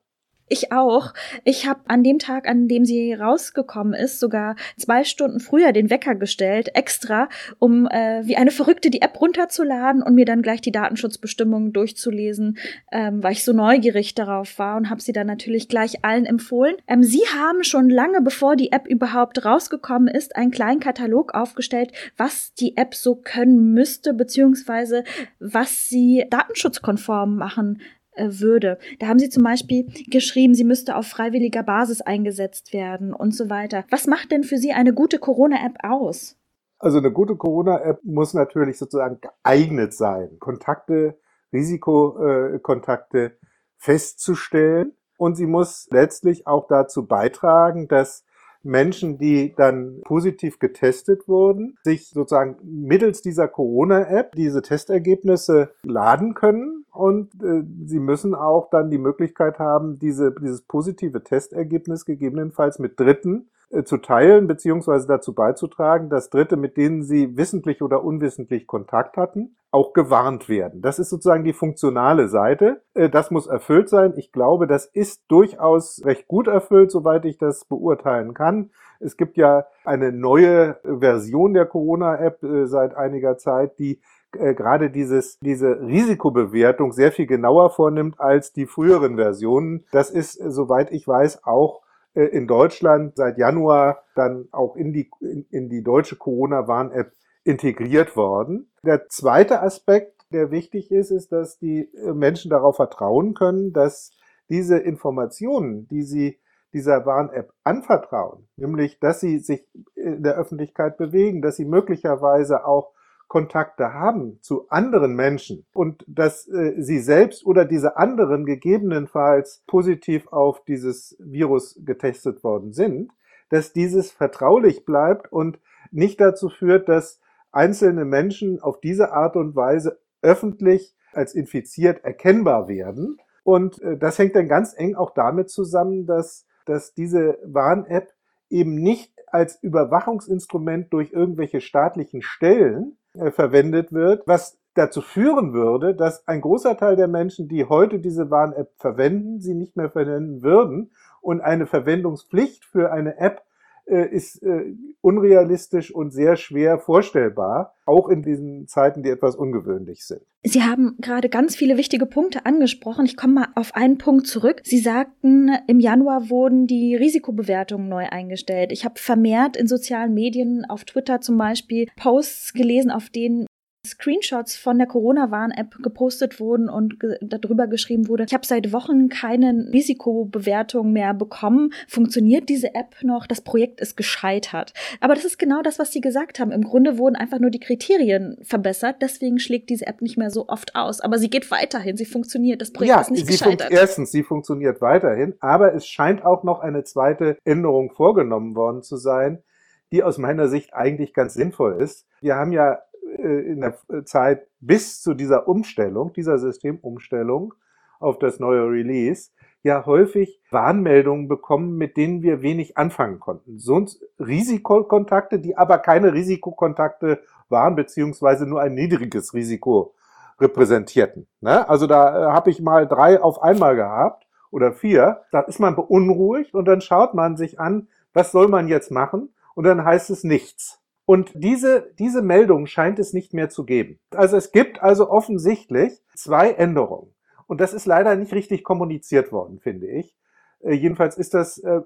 Ich 0.53 0.71
auch. 0.71 1.15
Ich 1.45 1.67
habe 1.67 1.81
an 1.89 2.05
dem 2.05 2.19
Tag, 2.19 2.47
an 2.47 2.69
dem 2.69 2.85
sie 2.85 3.15
rausgekommen 3.15 3.95
ist, 3.95 4.21
sogar 4.21 4.57
zwei 4.77 5.03
Stunden 5.03 5.41
früher 5.41 5.73
den 5.73 5.89
Wecker 5.89 6.15
gestellt, 6.15 6.75
extra, 6.75 7.31
um 7.59 7.87
äh, 7.87 8.21
wie 8.27 8.37
eine 8.37 8.51
Verrückte 8.51 8.91
die 8.91 9.01
App 9.01 9.19
runterzuladen 9.19 10.03
und 10.03 10.15
mir 10.15 10.27
dann 10.27 10.43
gleich 10.43 10.61
die 10.61 10.71
Datenschutzbestimmungen 10.71 11.73
durchzulesen, 11.73 12.59
ähm, 12.91 13.23
weil 13.23 13.33
ich 13.33 13.45
so 13.45 13.55
neugierig 13.55 14.15
darauf 14.15 14.59
war 14.59 14.77
und 14.77 14.91
habe 14.91 15.01
sie 15.01 15.15
dann 15.15 15.27
natürlich 15.27 15.69
gleich 15.69 16.05
allen 16.05 16.27
empfohlen. 16.27 16.77
Ähm, 16.87 17.03
sie 17.03 17.23
haben 17.35 17.65
schon 17.65 17.89
lange, 17.89 18.21
bevor 18.21 18.55
die 18.55 18.73
App 18.73 18.87
überhaupt 18.87 19.47
rausgekommen 19.47 20.09
ist, 20.09 20.37
einen 20.37 20.51
kleinen 20.51 20.81
Katalog 20.81 21.33
aufgestellt, 21.33 21.93
was 22.19 22.53
die 22.53 22.77
App 22.77 22.95
so 22.95 23.15
können 23.15 23.73
müsste, 23.73 24.13
beziehungsweise 24.13 25.05
was 25.39 25.89
sie 25.89 26.27
datenschutzkonform 26.29 27.37
machen 27.37 27.81
würde. 28.17 28.79
Da 28.99 29.09
haben 29.09 29.19
sie 29.19 29.29
zum 29.29 29.43
Beispiel 29.43 29.87
geschrieben, 30.11 30.55
sie 30.55 30.65
müsste 30.65 30.97
auf 30.97 31.07
freiwilliger 31.07 31.63
Basis 31.63 32.01
eingesetzt 32.01 32.73
werden 32.73 33.13
und 33.13 33.35
so 33.35 33.49
weiter. 33.51 33.85
Was 33.91 34.07
macht 34.07 34.31
denn 34.31 34.45
für 34.45 34.59
Sie 34.59 34.73
eine 34.73 34.93
gute 34.93 35.19
Corona-App 35.19 35.79
aus? 35.83 36.37
Also 36.79 36.99
eine 36.99 37.13
gute 37.13 37.37
Corona-App 37.37 38.01
muss 38.03 38.35
natürlich 38.35 38.79
sozusagen 38.79 39.21
geeignet 39.21 39.95
sein, 39.95 40.39
Kontakte, 40.41 41.19
Risikokontakte 41.53 43.37
festzustellen 43.79 44.93
und 45.17 45.37
sie 45.37 45.47
muss 45.47 45.87
letztlich 45.91 46.47
auch 46.47 46.67
dazu 46.67 47.07
beitragen, 47.07 47.87
dass 47.89 48.25
Menschen, 48.65 49.19
die 49.19 49.55
dann 49.57 50.01
positiv 50.05 50.59
getestet 50.59 51.27
wurden, 51.29 51.77
sich 51.83 52.09
sozusagen 52.09 52.57
mittels 52.63 53.23
dieser 53.23 53.49
Corona-App 53.49 54.33
diese 54.33 54.63
Testergebnisse 54.63 55.75
laden 55.83 56.35
können 56.35 56.82
und 56.93 57.33
äh, 57.43 57.63
sie 57.87 58.01
müssen 58.01 58.35
auch 58.35 58.69
dann 58.71 58.91
die 58.91 58.99
Möglichkeit 58.99 59.59
haben, 59.59 59.99
diese, 59.99 60.33
dieses 60.33 60.63
positive 60.63 61.25
Testergebnis 61.25 62.05
gegebenenfalls 62.05 62.79
mit 62.79 63.01
Dritten 63.01 63.51
äh, 63.71 63.85
zu 63.85 63.97
teilen 63.97 64.47
beziehungsweise 64.47 65.07
dazu 65.07 65.35
beizutragen, 65.35 66.11
dass 66.11 66.29
Dritte, 66.29 66.59
mit 66.59 66.77
denen 66.77 67.03
sie 67.03 67.37
wissentlich 67.39 67.81
oder 67.81 68.05
unwissentlich 68.05 68.67
Kontakt 68.67 69.17
hatten, 69.17 69.57
auch 69.71 69.95
gewarnt 69.95 70.51
werden. 70.51 70.83
Das 70.83 70.99
ist 70.99 71.09
sozusagen 71.09 71.45
die 71.45 71.55
funktionale 71.55 72.29
Seite. 72.29 72.83
Äh, 72.93 73.09
das 73.09 73.31
muss 73.31 73.47
erfüllt 73.47 73.89
sein. 73.89 74.13
Ich 74.17 74.31
glaube, 74.31 74.67
das 74.67 74.85
ist 74.85 75.23
durchaus 75.29 76.03
recht 76.05 76.29
gut 76.29 76.47
erfüllt, 76.47 76.91
soweit 76.91 77.25
ich 77.25 77.39
das 77.39 77.65
beurteilen 77.65 78.35
kann. 78.35 78.71
Es 79.01 79.17
gibt 79.17 79.39
ja 79.39 79.65
eine 79.85 80.13
neue 80.13 80.77
Version 80.85 81.55
der 81.55 81.65
Corona-App 81.65 82.43
äh, 82.43 82.67
seit 82.67 82.95
einiger 82.95 83.39
Zeit, 83.39 83.79
die 83.79 84.01
gerade 84.33 84.91
dieses, 84.91 85.39
diese 85.41 85.81
Risikobewertung 85.81 86.93
sehr 86.93 87.13
viel 87.13 87.27
genauer 87.27 87.71
vornimmt 87.71 88.19
als 88.19 88.53
die 88.53 88.67
früheren 88.67 89.17
Versionen. 89.17 89.85
Das 89.93 90.11
ist, 90.11 90.33
soweit 90.35 90.91
ich 90.93 91.07
weiß, 91.07 91.45
auch 91.45 91.83
äh, 92.15 92.25
in 92.25 92.47
Deutschland 92.47 93.17
seit 93.17 93.39
Januar 93.39 94.03
dann 94.15 94.49
auch 94.53 94.77
in 94.77 94.93
die, 94.93 95.11
in, 95.21 95.47
in 95.51 95.69
die 95.69 95.83
deutsche 95.83 96.17
Corona-Warn-App 96.17 97.13
integriert 97.45 98.17
worden. 98.17 98.71
Der 98.85 99.09
zweite 99.09 99.63
Aspekt, 99.63 100.27
der 100.33 100.51
wichtig 100.51 100.91
ist, 100.91 101.11
ist, 101.11 101.33
dass 101.33 101.59
die 101.59 101.91
äh, 101.95 102.13
Menschen 102.13 102.51
darauf 102.51 102.77
vertrauen 102.77 103.35
können, 103.35 103.73
dass 103.73 104.13
diese 104.49 104.79
Informationen, 104.79 105.89
die 105.89 106.03
sie 106.03 106.39
dieser 106.73 107.05
Warn-App 107.05 107.53
anvertrauen, 107.65 108.49
nämlich 108.57 108.99
dass 108.99 109.21
sie 109.21 109.39
sich 109.39 109.67
in 109.95 110.23
der 110.23 110.37
Öffentlichkeit 110.37 110.97
bewegen, 110.97 111.43
dass 111.43 111.57
sie 111.57 111.67
möglicherweise 111.67 112.67
auch 112.67 112.93
Kontakte 113.33 113.95
haben 113.95 114.37
zu 114.43 114.69
anderen 114.69 115.17
Menschen 115.17 115.65
und 115.73 116.05
dass 116.07 116.47
äh, 116.49 116.75
sie 116.77 116.99
selbst 116.99 117.47
oder 117.47 117.65
diese 117.65 117.97
anderen 117.97 118.45
gegebenenfalls 118.45 119.65
positiv 119.67 120.31
auf 120.31 120.63
dieses 120.67 121.17
Virus 121.19 121.81
getestet 121.83 122.45
worden 122.45 122.75
sind, 122.75 123.11
dass 123.49 123.73
dieses 123.73 124.11
vertraulich 124.11 124.85
bleibt 124.85 125.33
und 125.33 125.59
nicht 125.91 126.21
dazu 126.21 126.51
führt, 126.51 126.91
dass 126.91 127.23
einzelne 127.53 128.05
Menschen 128.05 128.61
auf 128.61 128.81
diese 128.81 129.13
Art 129.13 129.35
und 129.37 129.57
Weise 129.57 129.99
öffentlich 130.21 130.95
als 131.15 131.35
infiziert 131.35 132.05
erkennbar 132.05 132.69
werden. 132.69 133.17
Und 133.45 133.81
äh, 133.81 133.97
das 133.97 134.19
hängt 134.19 134.37
dann 134.37 134.47
ganz 134.47 134.75
eng 134.77 134.95
auch 134.95 135.15
damit 135.15 135.49
zusammen, 135.49 136.05
dass, 136.05 136.45
dass 136.67 136.93
diese 136.93 137.39
Warn-App 137.47 138.13
eben 138.51 138.75
nicht 138.75 139.15
als 139.27 139.57
Überwachungsinstrument 139.63 140.93
durch 140.93 141.15
irgendwelche 141.15 141.63
staatlichen 141.63 142.21
Stellen 142.21 142.99
verwendet 143.33 143.93
wird, 143.93 144.27
was 144.27 144.59
dazu 144.75 145.03
führen 145.03 145.53
würde, 145.53 145.95
dass 145.95 146.27
ein 146.27 146.41
großer 146.41 146.77
Teil 146.77 146.97
der 146.97 147.09
Menschen, 147.09 147.49
die 147.49 147.67
heute 147.67 147.99
diese 147.99 148.31
Warn-App 148.31 148.73
verwenden, 148.79 149.41
sie 149.41 149.55
nicht 149.55 149.77
mehr 149.77 149.91
verwenden 149.91 150.43
würden 150.43 150.93
und 151.21 151.41
eine 151.41 151.67
Verwendungspflicht 151.67 152.65
für 152.65 152.91
eine 152.91 153.19
App 153.19 153.39
äh, 153.39 153.52
ist 153.87 154.43
äh, 154.43 154.75
unrealistisch 155.01 155.95
und 155.95 156.13
sehr 156.13 156.37
schwer 156.37 156.79
vorstellbar, 156.79 157.75
auch 157.85 158.09
in 158.09 158.23
diesen 158.23 158.67
Zeiten, 158.67 159.03
die 159.03 159.11
etwas 159.11 159.35
ungewöhnlich 159.35 160.07
sind. 160.07 160.23
Sie 160.45 160.63
haben 160.63 160.97
gerade 161.01 161.29
ganz 161.29 161.55
viele 161.55 161.77
wichtige 161.77 162.07
Punkte 162.07 162.47
angesprochen. 162.47 163.05
Ich 163.05 163.17
komme 163.17 163.35
mal 163.35 163.49
auf 163.55 163.75
einen 163.75 163.99
Punkt 163.99 164.27
zurück. 164.27 164.61
Sie 164.65 164.79
sagten, 164.79 165.51
im 165.69 165.79
Januar 165.79 166.31
wurden 166.31 166.67
die 166.67 166.97
Risikobewertungen 166.97 167.89
neu 167.89 168.07
eingestellt. 168.11 168.73
Ich 168.73 168.85
habe 168.85 168.99
vermehrt 168.99 169.57
in 169.57 169.69
sozialen 169.69 170.15
Medien, 170.15 170.65
auf 170.69 170.85
Twitter 170.85 171.21
zum 171.21 171.39
Beispiel, 171.39 171.89
Posts 171.97 172.55
gelesen, 172.55 172.91
auf 172.91 173.09
denen 173.09 173.47
Screenshots 173.85 174.57
von 174.57 174.79
der 174.79 174.87
Corona-Warn-App 174.87 175.83
gepostet 175.83 176.39
wurden 176.39 176.69
und 176.69 177.01
ge 177.01 177.17
darüber 177.21 177.67
geschrieben 177.67 178.07
wurde, 178.07 178.25
ich 178.25 178.33
habe 178.33 178.47
seit 178.47 178.73
Wochen 178.73 179.09
keine 179.09 179.71
Risikobewertung 179.73 180.93
mehr 180.93 181.15
bekommen. 181.15 181.73
Funktioniert 181.89 182.49
diese 182.49 182.77
App 182.77 182.95
noch? 183.03 183.27
Das 183.27 183.41
Projekt 183.41 183.81
ist 183.81 183.97
gescheitert. 183.97 184.73
Aber 185.01 185.17
das 185.17 185.25
ist 185.25 185.37
genau 185.37 185.63
das, 185.63 185.81
was 185.81 185.91
Sie 185.91 186.01
gesagt 186.01 186.39
haben. 186.39 186.53
Im 186.53 186.63
Grunde 186.63 186.97
wurden 186.97 187.17
einfach 187.17 187.41
nur 187.41 187.51
die 187.51 187.59
Kriterien 187.59 188.39
verbessert. 188.43 188.97
Deswegen 189.01 189.41
schlägt 189.41 189.69
diese 189.69 189.89
App 189.89 190.01
nicht 190.01 190.17
mehr 190.17 190.31
so 190.31 190.49
oft 190.49 190.77
aus. 190.77 191.01
Aber 191.01 191.19
sie 191.19 191.29
geht 191.29 191.51
weiterhin. 191.51 191.97
Sie 191.97 192.07
funktioniert. 192.07 192.61
Das 192.61 192.73
Projekt 192.73 192.95
ja, 192.95 193.01
ist 193.01 193.11
nicht 193.11 193.27
sie 193.27 193.33
gescheitert. 193.33 193.73
Erstens, 193.73 194.13
sie 194.13 194.23
funktioniert 194.23 194.81
weiterhin. 194.81 195.35
Aber 195.41 195.75
es 195.75 195.89
scheint 195.89 196.25
auch 196.25 196.45
noch 196.45 196.61
eine 196.61 196.85
zweite 196.85 197.37
Änderung 197.45 197.91
vorgenommen 197.91 198.55
worden 198.55 198.83
zu 198.83 198.97
sein, 198.97 199.43
die 199.91 200.05
aus 200.05 200.19
meiner 200.19 200.47
Sicht 200.47 200.73
eigentlich 200.73 201.15
ganz 201.15 201.35
sinnvoll 201.35 201.83
ist. 201.83 202.07
Wir 202.21 202.37
haben 202.37 202.53
ja 202.53 202.79
in 203.17 203.61
der 203.61 203.77
Zeit 204.05 204.47
bis 204.61 205.01
zu 205.01 205.15
dieser 205.15 205.49
Umstellung, 205.49 206.13
dieser 206.13 206.39
Systemumstellung 206.39 207.55
auf 208.01 208.19
das 208.19 208.41
neue 208.41 208.69
Release, 208.69 209.31
ja 209.63 209.87
häufig 209.87 210.41
Warnmeldungen 210.51 211.29
bekommen, 211.29 211.77
mit 211.77 211.97
denen 211.97 212.23
wir 212.23 212.43
wenig 212.43 212.77
anfangen 212.77 213.21
konnten. 213.21 213.59
Sonst 213.59 214.05
Risikokontakte, 214.19 215.39
die 215.39 215.57
aber 215.57 215.79
keine 215.79 216.13
Risikokontakte 216.13 217.21
waren, 217.49 217.77
beziehungsweise 217.77 218.47
nur 218.47 218.61
ein 218.61 218.75
niedriges 218.75 219.35
Risiko 219.35 219.95
repräsentierten. 220.41 221.29
Ne? 221.41 221.69
Also 221.69 221.87
da 221.87 222.31
äh, 222.31 222.33
habe 222.33 222.51
ich 222.51 222.61
mal 222.61 222.87
drei 222.89 223.21
auf 223.21 223.41
einmal 223.43 223.77
gehabt 223.77 224.27
oder 224.51 224.73
vier. 224.73 225.23
Da 225.31 225.41
ist 225.41 225.61
man 225.61 225.77
beunruhigt 225.77 226.55
und 226.55 226.67
dann 226.67 226.81
schaut 226.81 227.15
man 227.15 227.37
sich 227.37 227.61
an, 227.61 227.89
was 228.13 228.33
soll 228.33 228.49
man 228.49 228.69
jetzt 228.69 228.91
machen? 228.91 229.33
Und 229.55 229.65
dann 229.65 229.85
heißt 229.85 230.11
es 230.11 230.25
nichts. 230.25 230.82
Und 231.13 231.31
diese, 231.35 231.93
diese 231.99 232.23
Meldung 232.23 232.65
scheint 232.65 232.99
es 232.99 233.13
nicht 233.13 233.35
mehr 233.35 233.51
zu 233.51 233.67
geben. 233.67 233.99
Also 234.13 234.39
es 234.39 234.51
gibt 234.51 234.83
also 234.83 235.11
offensichtlich 235.11 236.01
zwei 236.15 236.53
Änderungen. 236.53 237.13
Und 237.47 237.61
das 237.61 237.75
ist 237.75 237.85
leider 237.85 238.17
nicht 238.17 238.33
richtig 238.33 238.65
kommuniziert 238.65 239.31
worden, 239.31 239.61
finde 239.61 239.89
ich. 239.89 240.17
Äh, 240.61 240.73
jedenfalls 240.73 241.19
ist 241.19 241.35
das 241.35 241.59
äh, 241.59 241.83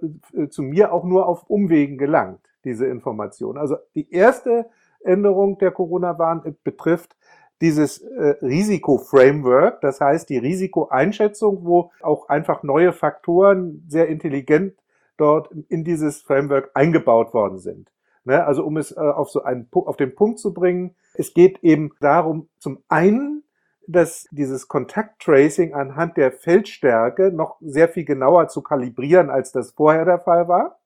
zu 0.48 0.62
mir 0.62 0.92
auch 0.92 1.02
nur 1.02 1.26
auf 1.26 1.42
Umwegen 1.50 1.98
gelangt, 1.98 2.38
diese 2.62 2.86
Information. 2.86 3.58
Also 3.58 3.78
die 3.96 4.08
erste 4.12 4.66
Änderung 5.00 5.58
der 5.58 5.72
Corona-Warn 5.72 6.56
betrifft 6.62 7.16
dieses 7.60 7.98
äh, 8.02 8.36
Risiko-Framework, 8.42 9.80
das 9.80 10.00
heißt 10.00 10.30
die 10.30 10.38
Risikoeinschätzung, 10.38 11.64
wo 11.64 11.90
auch 12.00 12.28
einfach 12.28 12.62
neue 12.62 12.92
Faktoren 12.92 13.84
sehr 13.88 14.06
intelligent 14.06 14.74
dort 15.16 15.50
in 15.68 15.82
dieses 15.82 16.22
Framework 16.22 16.70
eingebaut 16.74 17.34
worden 17.34 17.58
sind. 17.58 17.90
Ne? 18.26 18.44
Also 18.44 18.64
um 18.64 18.76
es 18.76 18.92
äh, 18.92 19.00
auf 19.00 19.30
so 19.30 19.42
einen 19.42 19.68
auf 19.72 19.96
den 19.96 20.14
Punkt 20.14 20.38
zu 20.38 20.52
bringen, 20.52 20.94
es 21.14 21.32
geht 21.32 21.62
eben 21.62 21.92
darum, 22.00 22.48
zum 22.58 22.82
einen, 22.88 23.44
dass 23.86 24.26
dieses 24.32 24.68
Kontakttracing 24.68 25.72
anhand 25.72 26.16
der 26.16 26.32
Feldstärke 26.32 27.30
noch 27.30 27.56
sehr 27.60 27.88
viel 27.88 28.04
genauer 28.04 28.48
zu 28.48 28.62
kalibrieren, 28.62 29.30
als 29.30 29.52
das 29.52 29.70
vorher 29.70 30.04
der 30.04 30.18
Fall 30.18 30.48
war. 30.48 30.80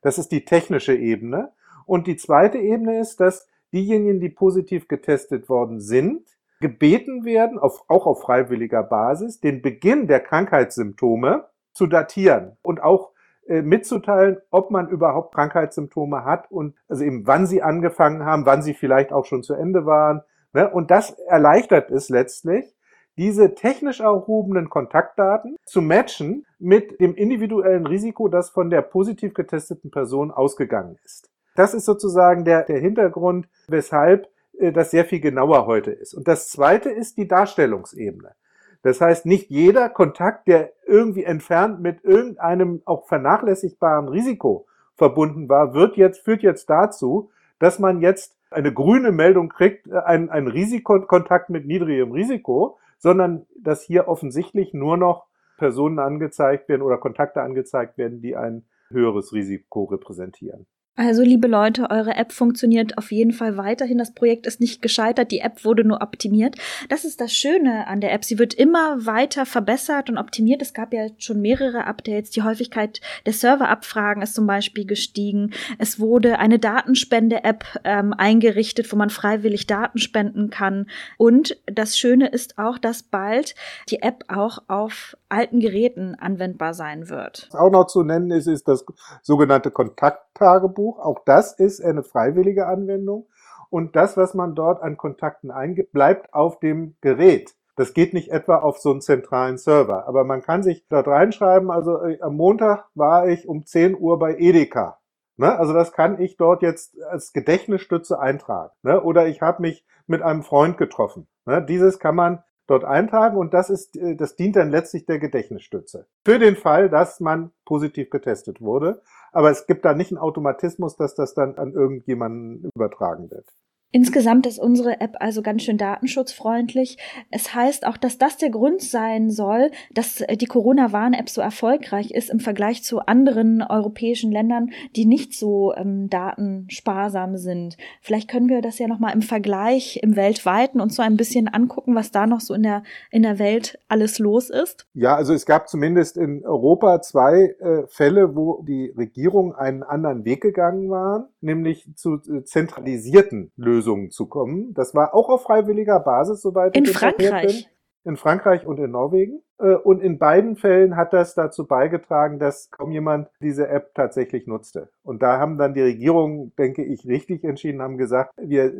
Das 0.00 0.18
ist 0.18 0.32
die 0.32 0.44
technische 0.44 0.94
Ebene. 0.94 1.52
Und 1.84 2.06
die 2.06 2.16
zweite 2.16 2.58
Ebene 2.58 2.98
ist, 2.98 3.20
dass 3.20 3.46
diejenigen, 3.72 4.20
die 4.20 4.30
positiv 4.30 4.88
getestet 4.88 5.48
worden 5.48 5.80
sind, 5.80 6.26
gebeten 6.60 7.24
werden, 7.26 7.58
auf, 7.58 7.84
auch 7.88 8.06
auf 8.06 8.22
freiwilliger 8.22 8.82
Basis, 8.82 9.40
den 9.40 9.60
Beginn 9.60 10.06
der 10.06 10.20
Krankheitssymptome 10.20 11.44
zu 11.74 11.86
datieren 11.86 12.56
und 12.62 12.82
auch 12.82 13.12
mitzuteilen, 13.48 14.38
ob 14.50 14.70
man 14.70 14.88
überhaupt 14.88 15.34
Krankheitssymptome 15.34 16.24
hat 16.24 16.50
und 16.50 16.74
also 16.88 17.04
eben 17.04 17.26
wann 17.26 17.46
sie 17.46 17.62
angefangen 17.62 18.24
haben, 18.24 18.46
wann 18.46 18.62
sie 18.62 18.74
vielleicht 18.74 19.12
auch 19.12 19.24
schon 19.24 19.42
zu 19.42 19.54
Ende 19.54 19.86
waren. 19.86 20.22
Ne? 20.52 20.68
Und 20.68 20.90
das 20.90 21.10
erleichtert 21.10 21.90
es 21.90 22.08
letztlich, 22.08 22.76
diese 23.16 23.54
technisch 23.54 24.00
erhobenen 24.00 24.68
Kontaktdaten 24.68 25.56
zu 25.64 25.80
matchen 25.80 26.44
mit 26.58 27.00
dem 27.00 27.14
individuellen 27.14 27.86
Risiko, 27.86 28.28
das 28.28 28.50
von 28.50 28.70
der 28.70 28.82
positiv 28.82 29.34
getesteten 29.34 29.90
Person 29.90 30.30
ausgegangen 30.30 30.98
ist. 31.04 31.30
Das 31.54 31.72
ist 31.72 31.86
sozusagen 31.86 32.44
der, 32.44 32.64
der 32.64 32.78
Hintergrund, 32.78 33.48
weshalb 33.68 34.28
äh, 34.58 34.72
das 34.72 34.90
sehr 34.90 35.04
viel 35.04 35.20
genauer 35.20 35.66
heute 35.66 35.90
ist. 35.90 36.14
Und 36.14 36.28
das 36.28 36.48
zweite 36.48 36.90
ist 36.90 37.16
die 37.16 37.26
Darstellungsebene. 37.26 38.34
Das 38.82 39.00
heißt, 39.00 39.26
nicht 39.26 39.50
jeder 39.50 39.88
Kontakt, 39.88 40.46
der 40.48 40.72
irgendwie 40.86 41.24
entfernt 41.24 41.80
mit 41.80 42.04
irgendeinem 42.04 42.82
auch 42.84 43.06
vernachlässigbaren 43.06 44.08
Risiko 44.08 44.66
verbunden 44.94 45.48
war, 45.48 45.74
wird 45.74 45.96
jetzt, 45.96 46.24
führt 46.24 46.42
jetzt 46.42 46.70
dazu, 46.70 47.30
dass 47.58 47.78
man 47.78 48.00
jetzt 48.00 48.36
eine 48.50 48.72
grüne 48.72 49.12
Meldung 49.12 49.48
kriegt, 49.48 49.86
äh, 49.88 49.98
ein, 49.98 50.30
ein 50.30 50.48
Risikokontakt 50.48 51.50
mit 51.50 51.66
niedrigem 51.66 52.12
Risiko, 52.12 52.78
sondern 52.98 53.46
dass 53.60 53.82
hier 53.82 54.08
offensichtlich 54.08 54.72
nur 54.72 54.96
noch 54.96 55.26
Personen 55.58 55.98
angezeigt 55.98 56.68
werden 56.68 56.82
oder 56.82 56.98
Kontakte 56.98 57.42
angezeigt 57.42 57.98
werden, 57.98 58.20
die 58.20 58.36
ein 58.36 58.64
höheres 58.88 59.32
Risiko 59.32 59.84
repräsentieren. 59.84 60.66
Also, 60.98 61.22
liebe 61.22 61.46
Leute, 61.46 61.90
eure 61.90 62.14
App 62.14 62.32
funktioniert 62.32 62.96
auf 62.96 63.12
jeden 63.12 63.32
Fall 63.32 63.58
weiterhin. 63.58 63.98
Das 63.98 64.14
Projekt 64.14 64.46
ist 64.46 64.60
nicht 64.60 64.80
gescheitert, 64.80 65.30
die 65.30 65.40
App 65.40 65.62
wurde 65.62 65.84
nur 65.84 66.00
optimiert. 66.00 66.56
Das 66.88 67.04
ist 67.04 67.20
das 67.20 67.34
Schöne 67.34 67.86
an 67.86 68.00
der 68.00 68.14
App. 68.14 68.24
Sie 68.24 68.38
wird 68.38 68.54
immer 68.54 69.04
weiter 69.04 69.44
verbessert 69.44 70.08
und 70.08 70.16
optimiert. 70.16 70.62
Es 70.62 70.72
gab 70.72 70.94
ja 70.94 71.08
schon 71.18 71.42
mehrere 71.42 71.84
Updates. 71.84 72.30
Die 72.30 72.42
Häufigkeit 72.42 73.02
der 73.26 73.34
Serverabfragen 73.34 74.22
ist 74.22 74.34
zum 74.34 74.46
Beispiel 74.46 74.86
gestiegen. 74.86 75.52
Es 75.76 76.00
wurde 76.00 76.38
eine 76.38 76.58
Datenspende-App 76.58 77.64
ähm, 77.84 78.14
eingerichtet, 78.14 78.90
wo 78.90 78.96
man 78.96 79.10
freiwillig 79.10 79.66
Daten 79.66 79.98
spenden 79.98 80.48
kann. 80.48 80.86
Und 81.18 81.60
das 81.66 81.98
Schöne 81.98 82.28
ist 82.28 82.56
auch, 82.56 82.78
dass 82.78 83.02
bald 83.02 83.54
die 83.90 84.00
App 84.00 84.24
auch 84.28 84.60
auf 84.68 85.14
alten 85.28 85.60
Geräten 85.60 86.14
anwendbar 86.14 86.72
sein 86.72 87.10
wird. 87.10 87.48
Was 87.50 87.60
auch 87.60 87.70
noch 87.70 87.86
zu 87.86 88.02
nennen 88.02 88.30
ist, 88.30 88.46
ist 88.46 88.66
das 88.66 88.82
sogenannte 89.22 89.70
Kontakttagebuch. 89.70 90.85
Auch 90.94 91.20
das 91.24 91.52
ist 91.52 91.82
eine 91.82 92.02
freiwillige 92.02 92.66
Anwendung. 92.66 93.26
Und 93.70 93.96
das, 93.96 94.16
was 94.16 94.34
man 94.34 94.54
dort 94.54 94.82
an 94.82 94.96
Kontakten 94.96 95.50
eingibt, 95.50 95.92
bleibt 95.92 96.32
auf 96.32 96.60
dem 96.60 96.96
Gerät. 97.00 97.54
Das 97.76 97.92
geht 97.92 98.14
nicht 98.14 98.30
etwa 98.30 98.56
auf 98.56 98.78
so 98.78 98.90
einen 98.90 99.02
zentralen 99.02 99.58
Server. 99.58 100.06
Aber 100.08 100.24
man 100.24 100.42
kann 100.42 100.62
sich 100.62 100.86
dort 100.88 101.08
reinschreiben, 101.08 101.70
also 101.70 102.02
äh, 102.02 102.20
am 102.20 102.36
Montag 102.36 102.86
war 102.94 103.28
ich 103.28 103.48
um 103.48 103.66
10 103.66 103.98
Uhr 103.98 104.18
bei 104.18 104.36
Edeka. 104.38 104.98
Ne? 105.36 105.58
Also 105.58 105.74
das 105.74 105.92
kann 105.92 106.20
ich 106.20 106.36
dort 106.36 106.62
jetzt 106.62 107.00
als 107.02 107.32
Gedächtnisstütze 107.32 108.18
eintragen. 108.18 108.72
Ne? 108.82 109.02
Oder 109.02 109.26
ich 109.26 109.42
habe 109.42 109.62
mich 109.62 109.84
mit 110.06 110.22
einem 110.22 110.42
Freund 110.42 110.78
getroffen. 110.78 111.26
Ne? 111.44 111.64
Dieses 111.64 111.98
kann 111.98 112.14
man 112.14 112.42
dort 112.66 112.84
eintragen 112.84 113.36
und 113.36 113.54
das 113.54 113.70
ist, 113.70 113.96
äh, 113.96 114.16
das 114.16 114.36
dient 114.36 114.56
dann 114.56 114.70
letztlich 114.70 115.06
der 115.06 115.18
Gedächtnisstütze. 115.18 116.06
Für 116.24 116.38
den 116.38 116.56
Fall, 116.56 116.88
dass 116.88 117.20
man 117.20 117.52
positiv 117.64 118.10
getestet 118.10 118.60
wurde. 118.60 119.02
Aber 119.36 119.50
es 119.50 119.66
gibt 119.66 119.84
da 119.84 119.92
nicht 119.92 120.12
einen 120.12 120.16
Automatismus, 120.16 120.96
dass 120.96 121.14
das 121.14 121.34
dann 121.34 121.56
an 121.58 121.74
irgendjemanden 121.74 122.70
übertragen 122.74 123.30
wird. 123.30 123.46
Insgesamt 123.92 124.46
ist 124.46 124.58
unsere 124.58 125.00
App 125.00 125.16
also 125.20 125.42
ganz 125.42 125.62
schön 125.62 125.78
datenschutzfreundlich. 125.78 126.98
Es 127.30 127.54
heißt 127.54 127.86
auch, 127.86 127.96
dass 127.96 128.18
das 128.18 128.36
der 128.36 128.50
Grund 128.50 128.82
sein 128.82 129.30
soll, 129.30 129.70
dass 129.94 130.22
die 130.28 130.46
Corona-Warn-App 130.46 131.30
so 131.30 131.40
erfolgreich 131.40 132.10
ist 132.10 132.28
im 132.28 132.40
Vergleich 132.40 132.82
zu 132.82 133.00
anderen 133.06 133.62
europäischen 133.62 134.32
Ländern, 134.32 134.70
die 134.96 135.06
nicht 135.06 135.34
so 135.34 135.72
ähm, 135.76 136.10
datensparsam 136.10 137.36
sind. 137.36 137.76
Vielleicht 138.02 138.28
können 138.28 138.48
wir 138.48 138.60
das 138.60 138.78
ja 138.78 138.88
nochmal 138.88 139.14
im 139.14 139.22
Vergleich 139.22 140.00
im 140.02 140.16
weltweiten 140.16 140.80
und 140.80 140.92
so 140.92 141.02
ein 141.02 141.16
bisschen 141.16 141.48
angucken, 141.48 141.94
was 141.94 142.10
da 142.10 142.26
noch 142.26 142.40
so 142.40 142.54
in 142.54 142.64
der, 142.64 142.82
in 143.10 143.22
der 143.22 143.38
Welt 143.38 143.78
alles 143.88 144.18
los 144.18 144.50
ist. 144.50 144.86
Ja, 144.94 145.14
also 145.14 145.32
es 145.32 145.46
gab 145.46 145.68
zumindest 145.68 146.16
in 146.16 146.44
Europa 146.44 147.00
zwei 147.02 147.54
äh, 147.60 147.86
Fälle, 147.86 148.34
wo 148.34 148.62
die 148.66 148.92
Regierung 148.96 149.54
einen 149.54 149.84
anderen 149.84 150.24
Weg 150.24 150.40
gegangen 150.40 150.90
waren, 150.90 151.28
nämlich 151.40 151.88
zu 151.94 152.16
äh, 152.16 152.42
zentralisierten 152.42 153.52
Lösungen. 153.56 153.75
Lösungen 153.76 154.10
zu 154.10 154.26
kommen. 154.26 154.74
Das 154.74 154.94
war 154.94 155.14
auch 155.14 155.28
auf 155.28 155.42
freiwilliger 155.42 156.00
Basis, 156.00 156.42
soweit 156.42 156.76
in 156.76 156.84
ich 156.84 156.96
Frankreich. 156.96 157.46
bin. 157.46 158.12
In 158.12 158.16
Frankreich 158.16 158.66
und 158.66 158.78
in 158.78 158.92
Norwegen. 158.92 159.42
Äh, 159.58 159.74
und 159.74 160.00
in 160.00 160.18
beiden 160.18 160.56
Fällen 160.56 160.96
hat 160.96 161.12
das 161.12 161.34
dazu 161.34 161.66
beigetragen, 161.66 162.38
dass 162.38 162.70
kaum 162.70 162.92
jemand 162.92 163.28
diese 163.40 163.68
App 163.68 163.94
tatsächlich 163.94 164.46
nutzte. 164.46 164.90
Und 165.02 165.22
da 165.22 165.38
haben 165.38 165.58
dann 165.58 165.74
die 165.74 165.82
Regierungen, 165.82 166.52
denke 166.56 166.84
ich, 166.84 167.06
richtig 167.06 167.42
entschieden, 167.44 167.82
haben 167.82 167.98
gesagt, 167.98 168.32
wir 168.36 168.72